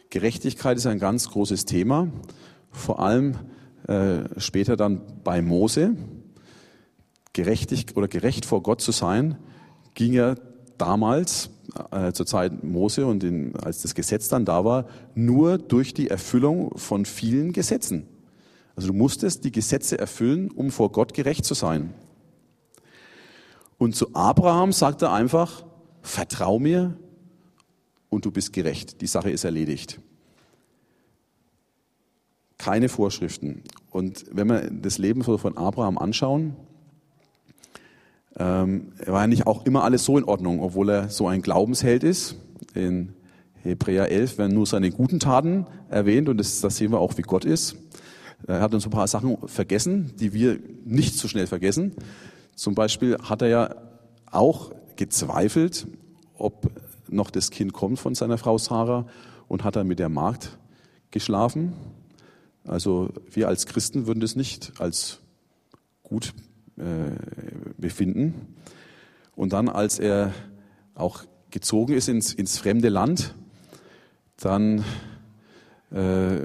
[0.10, 2.08] Gerechtigkeit ist ein ganz großes Thema,
[2.71, 3.36] vor allem
[3.88, 5.95] äh, später dann bei Mose.
[7.34, 9.38] gerechtig oder gerecht vor Gott zu sein,
[9.93, 10.34] ging ja
[10.80, 11.52] damals
[11.91, 16.10] äh, zur Zeit Mose und in, als das Gesetz dann da war, nur durch die
[16.10, 18.08] Erfüllung von vielen Gesetzen.
[18.76, 21.93] Also du musstest die Gesetze erfüllen, um vor Gott gerecht zu sein.
[23.78, 25.63] Und zu Abraham sagt er einfach,
[26.02, 26.98] vertrau mir
[28.10, 29.02] und du bist gerecht.
[29.02, 30.00] Die Sache ist erledigt.
[32.58, 33.62] Keine Vorschriften.
[33.92, 36.56] Und wenn wir das Leben von Abraham anschauen,
[38.40, 42.04] ähm, war ja nicht auch immer alles so in Ordnung, obwohl er so ein Glaubensheld
[42.04, 42.36] ist.
[42.74, 43.13] In
[43.63, 47.24] Hebräer 11 werden nur seine guten Taten erwähnt und das, das sehen wir auch, wie
[47.24, 47.76] Gott ist.
[48.46, 51.94] Er hat uns ein paar Sachen vergessen, die wir nicht so schnell vergessen.
[52.58, 53.76] Zum Beispiel hat er ja
[54.32, 55.86] auch gezweifelt,
[56.34, 56.72] ob
[57.08, 59.06] noch das Kind kommt von seiner Frau Sarah
[59.48, 60.58] und hat dann mit der Magd
[61.12, 61.74] geschlafen.
[62.65, 65.20] Also wir als Christen würden das nicht als
[66.02, 66.34] gut
[66.78, 67.12] äh,
[67.78, 68.34] befinden.
[69.36, 70.34] Und dann, als er
[70.96, 73.36] auch gezogen ist ins, ins fremde Land,
[74.38, 74.84] dann
[75.91, 76.39] äh,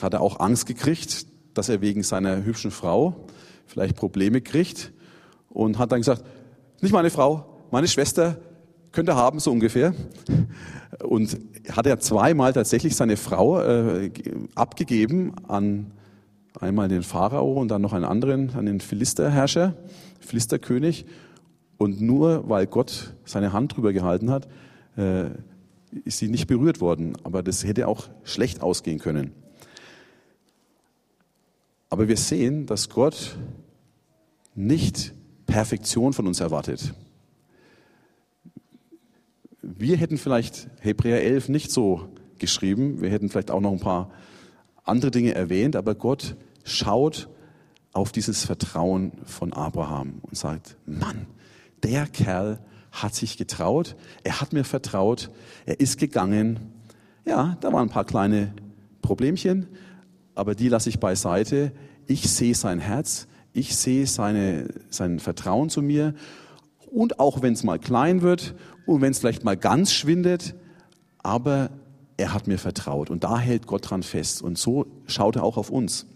[0.00, 3.26] hat er auch Angst gekriegt, dass er wegen seiner hübschen Frau
[3.66, 4.92] vielleicht Probleme kriegt
[5.48, 6.24] und hat dann gesagt,
[6.80, 8.38] nicht meine Frau, meine Schwester
[8.92, 9.94] könnte haben, so ungefähr.
[11.02, 11.38] Und
[11.70, 14.10] hat er zweimal tatsächlich seine Frau äh,
[14.54, 15.92] abgegeben an
[16.60, 19.74] Einmal den Pharao und dann noch einen anderen, an den Philisterherrscher,
[20.20, 21.06] Philisterkönig.
[21.76, 24.48] Und nur weil Gott seine Hand drüber gehalten hat,
[24.96, 25.26] äh,
[26.04, 27.16] ist sie nicht berührt worden.
[27.22, 29.32] Aber das hätte auch schlecht ausgehen können.
[31.90, 33.38] Aber wir sehen, dass Gott
[34.56, 35.14] nicht
[35.48, 36.94] Perfektion von uns erwartet.
[39.62, 42.08] Wir hätten vielleicht Hebräer 11 nicht so
[42.38, 43.00] geschrieben.
[43.00, 44.10] Wir hätten vielleicht auch noch ein paar
[44.84, 47.28] andere Dinge erwähnt, aber Gott schaut
[47.92, 51.26] auf dieses Vertrauen von Abraham und sagt, Mann,
[51.82, 52.60] der Kerl
[52.92, 55.30] hat sich getraut, er hat mir vertraut,
[55.66, 56.60] er ist gegangen.
[57.24, 58.54] Ja, da waren ein paar kleine
[59.02, 59.66] Problemchen,
[60.34, 61.72] aber die lasse ich beiseite.
[62.06, 66.14] Ich sehe sein Herz, ich sehe seine, sein Vertrauen zu mir.
[66.90, 68.54] Und auch wenn es mal klein wird
[68.86, 70.54] und wenn es vielleicht mal ganz schwindet,
[71.18, 71.70] aber
[72.16, 74.42] er hat mir vertraut und da hält Gott dran fest.
[74.42, 76.06] Und so schaut er auch auf uns.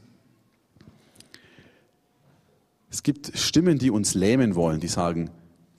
[2.91, 5.31] Es gibt Stimmen, die uns lähmen wollen, die sagen,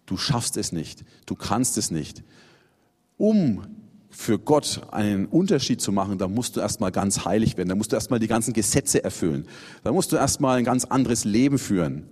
[0.05, 2.23] du schaffst es nicht, du kannst es nicht.
[3.17, 3.63] Um
[4.15, 7.91] für Gott einen Unterschied zu machen, da musst du erstmal ganz heilig werden, da musst
[7.91, 9.47] du erstmal die ganzen Gesetze erfüllen,
[9.83, 12.07] da musst du erstmal ein ganz anderes Leben führen.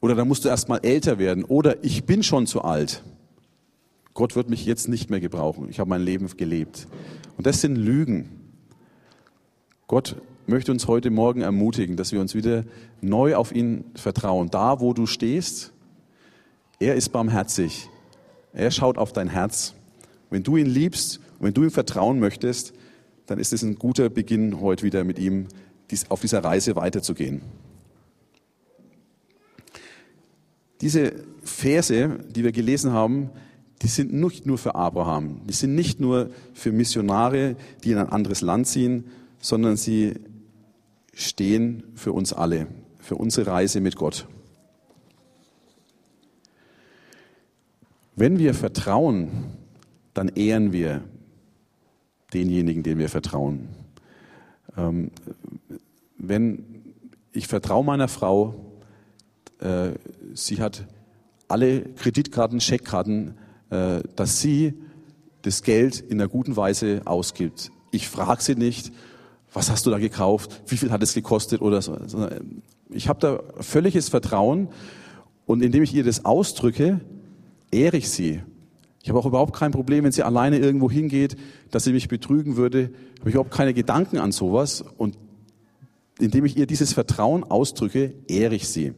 [0.00, 1.44] Oder da musst du erstmal älter werden.
[1.44, 3.02] Oder ich bin schon zu alt.
[4.14, 5.68] Gott wird mich jetzt nicht mehr gebrauchen.
[5.70, 6.86] Ich habe mein Leben gelebt.
[7.36, 8.28] Und das sind Lügen.
[9.88, 12.64] Gott möchte uns heute Morgen ermutigen, dass wir uns wieder
[13.00, 14.50] neu auf ihn vertrauen.
[14.50, 15.72] Da, wo du stehst,
[16.78, 17.88] er ist barmherzig.
[18.52, 19.74] Er schaut auf dein Herz.
[20.30, 22.74] Wenn du ihn liebst und wenn du ihm vertrauen möchtest,
[23.26, 25.46] dann ist es ein guter Beginn, heute wieder mit ihm
[26.08, 27.42] auf dieser Reise weiterzugehen.
[30.80, 31.12] Diese
[31.42, 33.30] Verse, die wir gelesen haben,
[33.82, 38.08] die sind nicht nur für Abraham, die sind nicht nur für Missionare, die in ein
[38.08, 39.04] anderes Land ziehen,
[39.40, 40.14] sondern sie
[41.14, 42.66] stehen für uns alle,
[42.98, 44.26] für unsere Reise mit Gott.
[48.14, 49.30] Wenn wir vertrauen,
[50.18, 51.02] dann ehren wir
[52.34, 53.68] denjenigen, den wir vertrauen.
[54.76, 55.12] Ähm,
[56.18, 56.64] wenn
[57.30, 58.72] ich vertraue meiner Frau,
[59.60, 59.90] äh,
[60.34, 60.88] sie hat
[61.46, 63.36] alle Kreditkarten, Scheckkarten,
[63.70, 64.74] äh, dass sie
[65.42, 67.70] das Geld in einer guten Weise ausgibt.
[67.92, 68.90] Ich frage sie nicht,
[69.52, 71.96] was hast du da gekauft, wie viel hat es gekostet oder so.
[72.90, 74.68] Ich habe da völliges Vertrauen
[75.46, 77.00] und indem ich ihr das ausdrücke,
[77.70, 78.42] ehre ich sie.
[79.08, 81.34] Ich habe auch überhaupt kein Problem, wenn sie alleine irgendwo hingeht,
[81.70, 82.90] dass sie mich betrügen würde.
[83.20, 84.84] Habe ich überhaupt keine Gedanken an sowas.
[84.98, 85.16] Und
[86.18, 88.92] indem ich ihr dieses Vertrauen ausdrücke, ehre ich sie.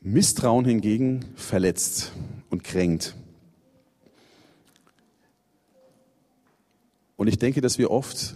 [0.00, 2.10] Misstrauen hingegen verletzt
[2.50, 3.14] und kränkt.
[7.14, 8.34] Und ich denke, dass wir oft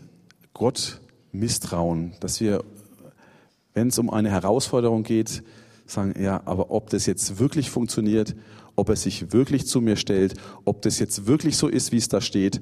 [0.54, 1.00] Gott
[1.32, 2.62] misstrauen, dass wir,
[3.74, 5.42] wenn es um eine Herausforderung geht,
[5.84, 8.36] sagen, ja, aber ob das jetzt wirklich funktioniert,
[8.76, 12.08] ob er sich wirklich zu mir stellt, ob das jetzt wirklich so ist, wie es
[12.08, 12.60] da steht.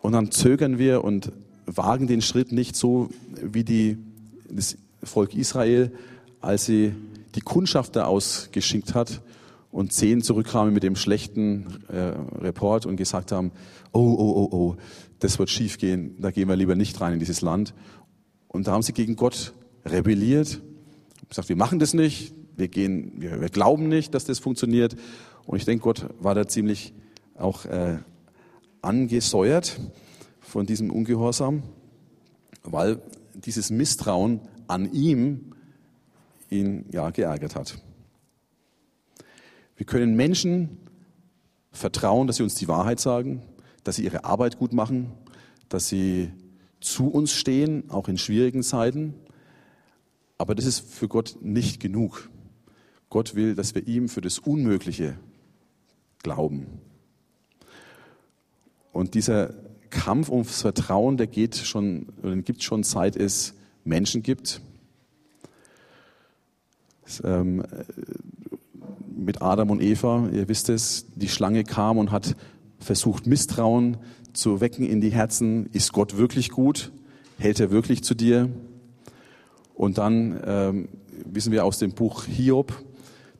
[0.00, 1.32] Und dann zögern wir und
[1.66, 3.10] wagen den Schritt nicht so
[3.42, 3.98] wie die,
[4.50, 5.92] das Volk Israel,
[6.40, 6.94] als sie
[7.34, 9.20] die Kundschafter ausgeschickt hat
[9.70, 13.52] und zehn zurückkamen mit dem schlechten äh, Report und gesagt haben,
[13.92, 14.76] oh, oh, oh, oh,
[15.18, 17.74] das wird schiefgehen, da gehen wir lieber nicht rein in dieses Land.
[18.46, 19.52] Und da haben sie gegen Gott
[19.84, 20.60] rebelliert,
[21.28, 24.96] gesagt, wir machen das nicht, wir, gehen, wir, wir glauben nicht, dass das funktioniert.
[25.46, 26.92] Und ich denke, Gott war da ziemlich
[27.36, 27.98] auch äh,
[28.82, 29.80] angesäuert
[30.40, 31.62] von diesem Ungehorsam,
[32.62, 33.00] weil
[33.34, 35.52] dieses Misstrauen an ihm
[36.50, 37.78] ihn ja geärgert hat.
[39.76, 40.78] Wir können Menschen
[41.70, 43.42] vertrauen, dass sie uns die Wahrheit sagen,
[43.84, 45.12] dass sie ihre Arbeit gut machen,
[45.68, 46.32] dass sie
[46.80, 49.14] zu uns stehen, auch in schwierigen Zeiten.
[50.36, 52.28] Aber das ist für Gott nicht genug.
[53.10, 55.18] Gott will, dass wir ihm für das Unmögliche
[56.22, 56.66] glauben.
[58.92, 59.54] Und dieser
[59.90, 63.54] Kampf ums Vertrauen, der geht schon, den gibt schon seit es
[63.84, 64.60] Menschen gibt.
[67.24, 67.64] Ähm,
[69.16, 72.36] mit Adam und Eva, ihr wisst es, die Schlange kam und hat
[72.78, 73.96] versucht, Misstrauen
[74.32, 75.66] zu wecken in die Herzen.
[75.72, 76.92] Ist Gott wirklich gut?
[77.38, 78.50] Hält er wirklich zu dir?
[79.74, 80.88] Und dann ähm,
[81.24, 82.72] wissen wir aus dem Buch Hiob,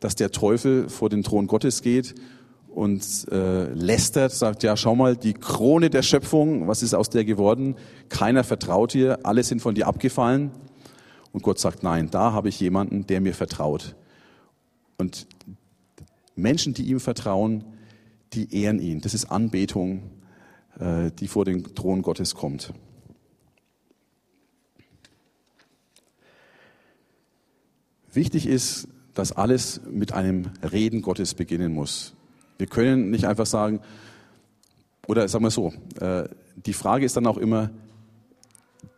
[0.00, 2.14] dass der Teufel vor den Thron Gottes geht
[2.68, 7.24] und äh, lästert, sagt, ja, schau mal, die Krone der Schöpfung, was ist aus der
[7.24, 7.74] geworden?
[8.08, 10.50] Keiner vertraut dir, alle sind von dir abgefallen.
[11.32, 13.96] Und Gott sagt, nein, da habe ich jemanden, der mir vertraut.
[14.96, 15.26] Und
[16.36, 17.64] Menschen, die ihm vertrauen,
[18.32, 19.00] die ehren ihn.
[19.00, 20.02] Das ist Anbetung,
[20.78, 22.72] äh, die vor den Thron Gottes kommt.
[28.12, 28.88] Wichtig ist,
[29.18, 32.14] dass alles mit einem Reden Gottes beginnen muss.
[32.56, 33.80] Wir können nicht einfach sagen,
[35.08, 37.70] oder sagen wir so, äh, die Frage ist dann auch immer,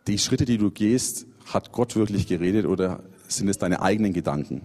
[0.05, 4.61] die Schritte, die du gehst, hat Gott wirklich geredet oder sind es deine eigenen Gedanken?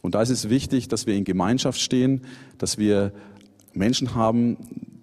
[0.00, 2.22] Und da ist es wichtig, dass wir in Gemeinschaft stehen,
[2.56, 3.12] dass wir
[3.74, 4.56] Menschen haben,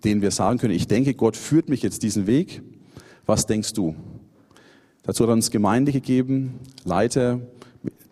[0.04, 2.64] denen wir sagen können, ich denke, Gott führt mich jetzt diesen Weg.
[3.28, 3.96] Was denkst du?
[5.04, 7.42] Dazu hat uns Gemeinde gegeben, Leiter,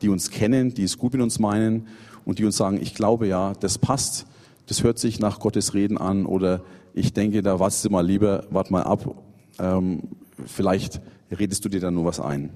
[0.01, 1.87] die uns kennen, die es gut mit uns meinen
[2.25, 4.25] und die uns sagen, ich glaube ja, das passt,
[4.67, 6.61] das hört sich nach Gottes Reden an oder
[6.93, 9.15] ich denke, da wartest du mal lieber, wart mal ab,
[9.59, 10.03] ähm,
[10.45, 12.51] vielleicht redest du dir dann nur was ein.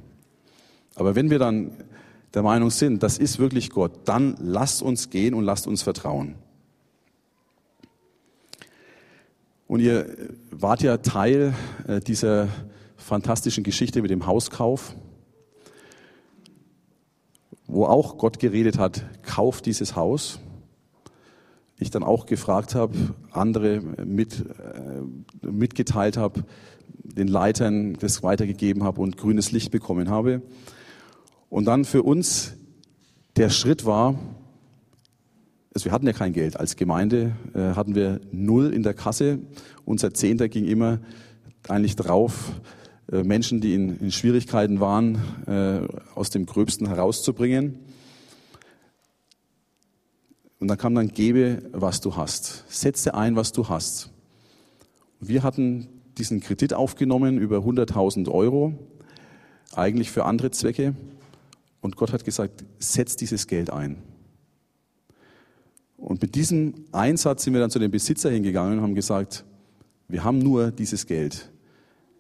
[0.96, 1.72] Aber wenn wir dann
[2.34, 6.36] der Meinung sind, das ist wirklich Gott, dann lasst uns gehen und lasst uns vertrauen.
[9.68, 10.06] Und ihr
[10.52, 11.54] wart ja Teil
[11.88, 12.48] äh, dieser
[12.96, 14.96] fantastischen Geschichte mit dem Hauskauf,
[17.74, 20.40] wo auch Gott geredet hat, kauft dieses Haus.
[21.80, 22.94] Ich dann auch gefragt habe,
[23.32, 26.44] andere mit, äh, mitgeteilt habe,
[27.04, 30.42] den Leitern das weitergegeben habe und grünes Licht bekommen habe.
[31.50, 32.54] Und dann für uns
[33.36, 34.16] der Schritt war,
[35.74, 36.60] also wir hatten ja kein Geld.
[36.60, 39.40] Als Gemeinde äh, hatten wir null in der Kasse.
[39.86, 41.00] Unser Zehnter ging immer
[41.68, 42.52] eigentlich drauf,
[43.12, 45.16] Menschen, die in, in Schwierigkeiten waren,
[45.48, 45.82] äh,
[46.16, 47.80] aus dem Gröbsten herauszubringen.
[50.60, 52.64] Und dann kam dann, gebe, was du hast.
[52.70, 54.10] Setze ein, was du hast.
[55.20, 55.88] Wir hatten
[56.18, 58.74] diesen Kredit aufgenommen über 100.000 Euro,
[59.74, 60.96] eigentlich für andere Zwecke.
[61.82, 63.98] Und Gott hat gesagt, setz dieses Geld ein.
[65.98, 69.46] Und mit diesem Einsatz sind wir dann zu dem Besitzer hingegangen und haben gesagt,
[70.08, 71.50] wir haben nur dieses Geld.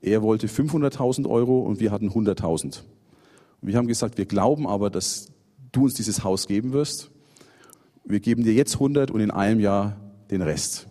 [0.03, 2.81] Er wollte 500.000 Euro und wir hatten 100.000.
[3.61, 5.31] Und wir haben gesagt, wir glauben aber, dass
[5.71, 7.09] du uns dieses Haus geben wirst.
[8.03, 9.95] Wir geben dir jetzt 100 und in einem Jahr
[10.29, 10.87] den Rest.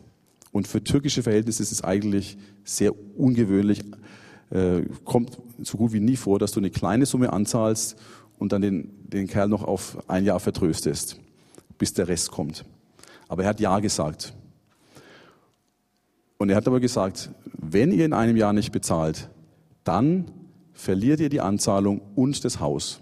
[0.51, 3.85] Und für türkische Verhältnisse ist es eigentlich sehr ungewöhnlich,
[4.49, 7.97] äh, kommt so gut wie nie vor, dass du eine kleine Summe anzahlst
[8.39, 11.21] und dann den, den Kerl noch auf ein Jahr vertröstest,
[11.77, 12.65] bis der Rest kommt.
[13.29, 14.33] Aber er hat Ja gesagt.
[16.39, 17.31] Und er hat aber gesagt,
[17.63, 19.31] wenn ihr in einem Jahr nicht bezahlt,
[19.85, 20.31] dann
[20.75, 23.01] verliert ihr die Anzahlung und das Haus.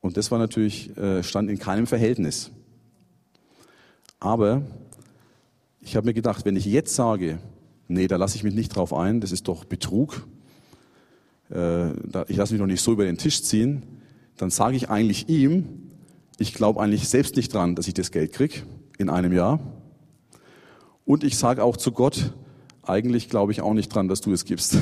[0.00, 2.50] Und das war natürlich, äh, stand in keinem Verhältnis.
[4.20, 4.62] Aber
[5.80, 7.38] ich habe mir gedacht, wenn ich jetzt sage,
[7.88, 10.26] nee, da lasse ich mich nicht drauf ein, das ist doch Betrug,
[11.50, 11.90] äh,
[12.28, 13.82] ich lasse mich doch nicht so über den Tisch ziehen,
[14.36, 15.90] dann sage ich eigentlich ihm,
[16.38, 18.62] ich glaube eigentlich selbst nicht dran, dass ich das Geld kriege
[18.98, 19.60] in einem Jahr.
[21.04, 22.32] Und ich sage auch zu Gott,
[22.82, 24.76] eigentlich glaube ich auch nicht dran, dass du es gibst.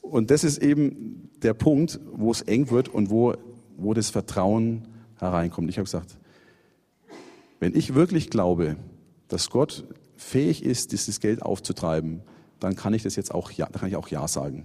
[0.00, 3.34] Und das ist eben der Punkt, wo es eng wird und wo,
[3.76, 4.88] wo das Vertrauen
[5.18, 5.68] hereinkommt.
[5.68, 6.18] Ich habe gesagt,
[7.60, 8.76] wenn ich wirklich glaube,
[9.28, 9.84] dass Gott
[10.16, 12.22] fähig ist, dieses Geld aufzutreiben,
[12.60, 14.64] dann kann ich das jetzt auch ja, dann kann ich auch ja sagen.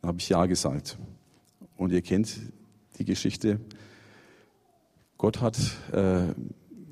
[0.00, 0.98] Dann habe ich ja gesagt.
[1.76, 2.38] Und ihr kennt
[2.98, 3.60] die Geschichte.
[5.16, 5.58] Gott hat
[5.92, 6.34] äh,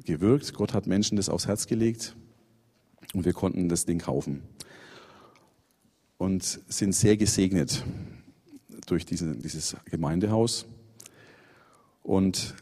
[0.04, 2.16] gewirkt, Gott hat Menschen das aufs Herz gelegt
[3.16, 4.42] und wir konnten das Ding kaufen.
[6.18, 7.82] Und sind sehr gesegnet
[8.84, 10.66] durch diese, dieses Gemeindehaus.
[12.02, 12.54] Und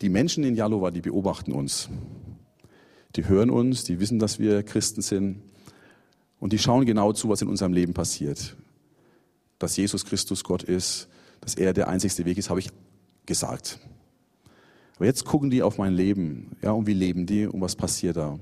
[0.00, 1.90] die Menschen in Jalova, die beobachten uns.
[3.14, 5.42] Die hören uns, die wissen, dass wir Christen sind
[6.40, 8.56] und die schauen genau zu, was in unserem Leben passiert.
[9.58, 11.08] Dass Jesus Christus Gott ist,
[11.42, 12.70] dass er der einzigste Weg ist, habe ich
[13.26, 13.80] gesagt.
[14.96, 16.56] Aber jetzt gucken die auf mein Leben.
[16.62, 18.38] Ja, und wie leben die und was passiert da?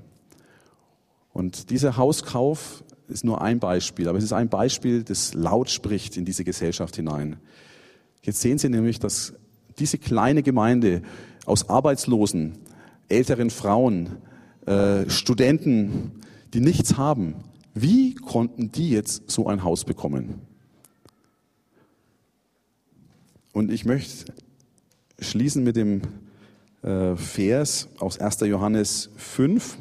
[1.33, 6.17] Und dieser Hauskauf ist nur ein Beispiel, aber es ist ein Beispiel, das laut spricht
[6.17, 7.37] in diese Gesellschaft hinein.
[8.23, 9.35] Jetzt sehen Sie nämlich, dass
[9.79, 11.03] diese kleine Gemeinde
[11.47, 12.59] aus Arbeitslosen,
[13.09, 14.19] älteren Frauen,
[14.67, 16.13] äh, Studenten,
[16.53, 17.37] die nichts haben,
[17.75, 20.41] wie konnten die jetzt so ein Haus bekommen?
[23.53, 24.33] Und ich möchte
[25.19, 26.03] schließen mit dem
[26.83, 28.41] äh, Vers aus 1.
[28.41, 29.79] Johannes 5,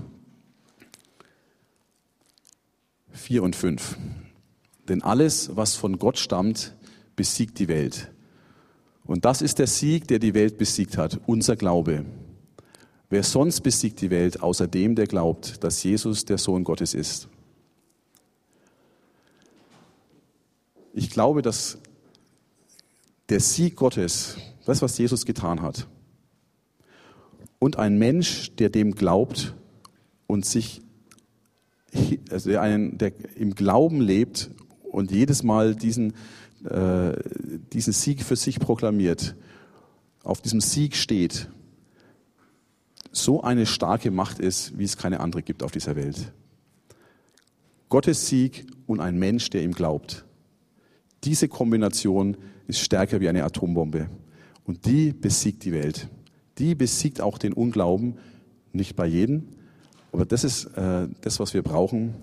[3.11, 3.97] 4 und 5.
[4.87, 6.75] Denn alles, was von Gott stammt,
[7.15, 8.11] besiegt die Welt.
[9.05, 12.05] Und das ist der Sieg, der die Welt besiegt hat, unser Glaube.
[13.09, 17.27] Wer sonst besiegt die Welt, außer dem, der glaubt, dass Jesus der Sohn Gottes ist?
[20.93, 21.79] Ich glaube, dass
[23.29, 25.87] der Sieg Gottes, das, was Jesus getan hat,
[27.59, 29.53] und ein Mensch, der dem glaubt
[30.27, 30.81] und sich,
[32.31, 34.49] also der, einen, der im Glauben lebt
[34.83, 36.13] und jedes Mal diesen,
[36.63, 37.13] äh,
[37.73, 39.35] diesen Sieg für sich proklamiert,
[40.23, 41.49] auf diesem Sieg steht,
[43.11, 46.31] so eine starke Macht ist, wie es keine andere gibt auf dieser Welt.
[47.89, 50.25] Gottes Sieg und ein Mensch, der ihm glaubt.
[51.23, 52.37] Diese Kombination
[52.67, 54.09] ist stärker wie eine Atombombe.
[54.63, 56.07] Und die besiegt die Welt
[56.59, 58.17] die besiegt auch den Unglauben,
[58.73, 59.43] nicht bei jedem,
[60.11, 62.13] aber das ist äh, das, was wir brauchen,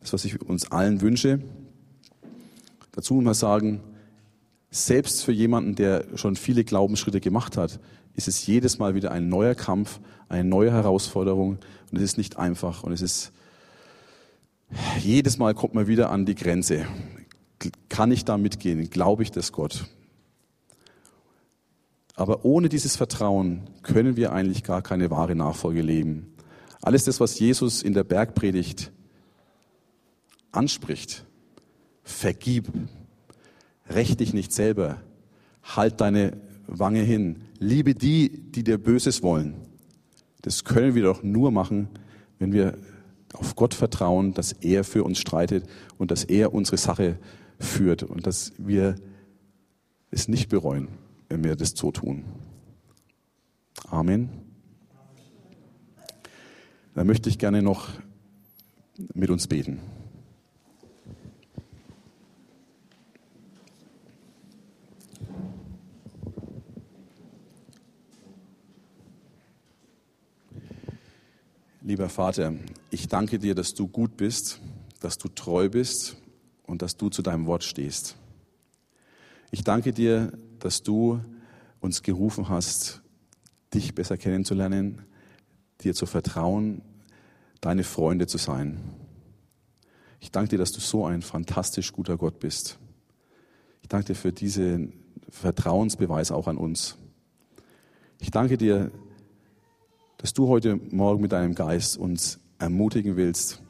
[0.00, 1.40] das, was ich uns allen wünsche.
[2.92, 3.80] Dazu muss man sagen,
[4.70, 7.80] selbst für jemanden, der schon viele Glaubensschritte gemacht hat,
[8.14, 11.58] ist es jedes Mal wieder ein neuer Kampf, eine neue Herausforderung
[11.90, 13.32] und es ist nicht einfach und es ist
[15.00, 16.86] jedes Mal kommt man wieder an die Grenze.
[17.88, 18.90] Kann ich da mitgehen?
[18.90, 19.86] Glaube ich das Gott?
[22.16, 26.34] Aber ohne dieses Vertrauen können wir eigentlich gar keine wahre Nachfolge leben.
[26.80, 28.90] Alles das, was Jesus in der Bergpredigt
[30.50, 31.26] anspricht,
[32.02, 32.72] vergib,
[33.90, 35.02] räch dich nicht selber,
[35.62, 39.54] halt deine Wange hin, liebe die, die dir Böses wollen.
[40.40, 41.88] Das können wir doch nur machen,
[42.38, 42.78] wenn wir
[43.34, 47.18] auf Gott vertrauen, dass er für uns streitet und dass er unsere Sache
[47.58, 48.94] führt und dass wir
[50.10, 50.88] es nicht bereuen
[51.28, 52.24] wenn wir das so tun.
[53.88, 54.28] Amen.
[56.94, 57.90] Dann möchte ich gerne noch
[59.14, 59.80] mit uns beten.
[71.82, 72.52] Lieber Vater,
[72.90, 74.60] ich danke dir, dass du gut bist,
[75.00, 76.16] dass du treu bist
[76.66, 78.16] und dass du zu deinem Wort stehst.
[79.52, 80.32] Ich danke dir,
[80.66, 81.20] dass du
[81.78, 83.00] uns gerufen hast,
[83.72, 85.02] dich besser kennenzulernen,
[85.82, 86.82] dir zu vertrauen,
[87.60, 88.80] deine Freunde zu sein.
[90.18, 92.80] Ich danke dir, dass du so ein fantastisch guter Gott bist.
[93.82, 94.92] Ich danke dir für diesen
[95.28, 96.96] Vertrauensbeweis auch an uns.
[98.18, 98.90] Ich danke dir,
[100.18, 103.62] dass du heute Morgen mit deinem Geist uns ermutigen willst,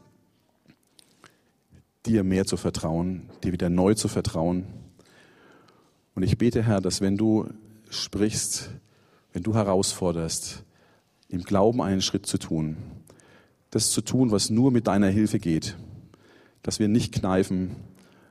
[2.06, 4.85] dir mehr zu vertrauen, dir wieder neu zu vertrauen
[6.16, 7.46] und ich bete, Herr, dass wenn du
[7.90, 8.70] sprichst,
[9.32, 10.64] wenn du herausforderst,
[11.28, 12.76] im Glauben einen Schritt zu tun,
[13.70, 15.76] das zu tun, was nur mit deiner Hilfe geht,
[16.62, 17.76] dass wir nicht kneifen,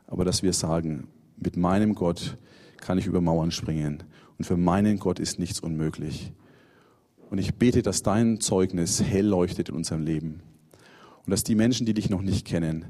[0.08, 1.08] aber dass wir sagen,
[1.38, 2.38] mit meinem Gott
[2.78, 4.04] kann ich über Mauern springen
[4.40, 6.34] und für meinen Gott ist nichts unmöglich.
[7.30, 10.42] Und ich bete, dass dein Zeugnis hell leuchtet in unserem Leben
[11.26, 12.86] und dass die Menschen, die dich noch nicht kennen,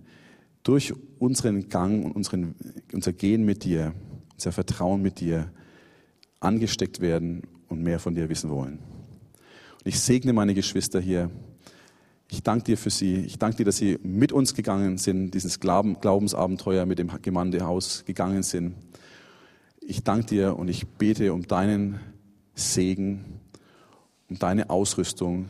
[0.63, 2.55] durch unseren Gang und unseren,
[2.93, 3.93] unser Gehen mit dir
[4.35, 5.51] unser Vertrauen mit dir
[6.39, 8.79] angesteckt werden und mehr von dir wissen wollen.
[8.79, 11.29] Und ich segne meine Geschwister hier.
[12.29, 13.17] Ich danke dir für sie.
[13.17, 18.43] Ich danke dir, dass sie mit uns gegangen sind, dieses Glaubensabenteuer mit dem Gemeindehaus gegangen
[18.43, 18.75] sind.
[19.81, 21.99] Ich danke dir und ich bete um deinen
[22.55, 23.39] Segen,
[24.29, 25.47] um deine Ausrüstung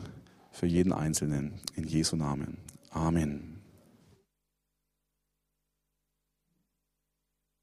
[0.50, 1.54] für jeden Einzelnen.
[1.74, 2.58] In Jesu Namen.
[2.90, 3.55] Amen.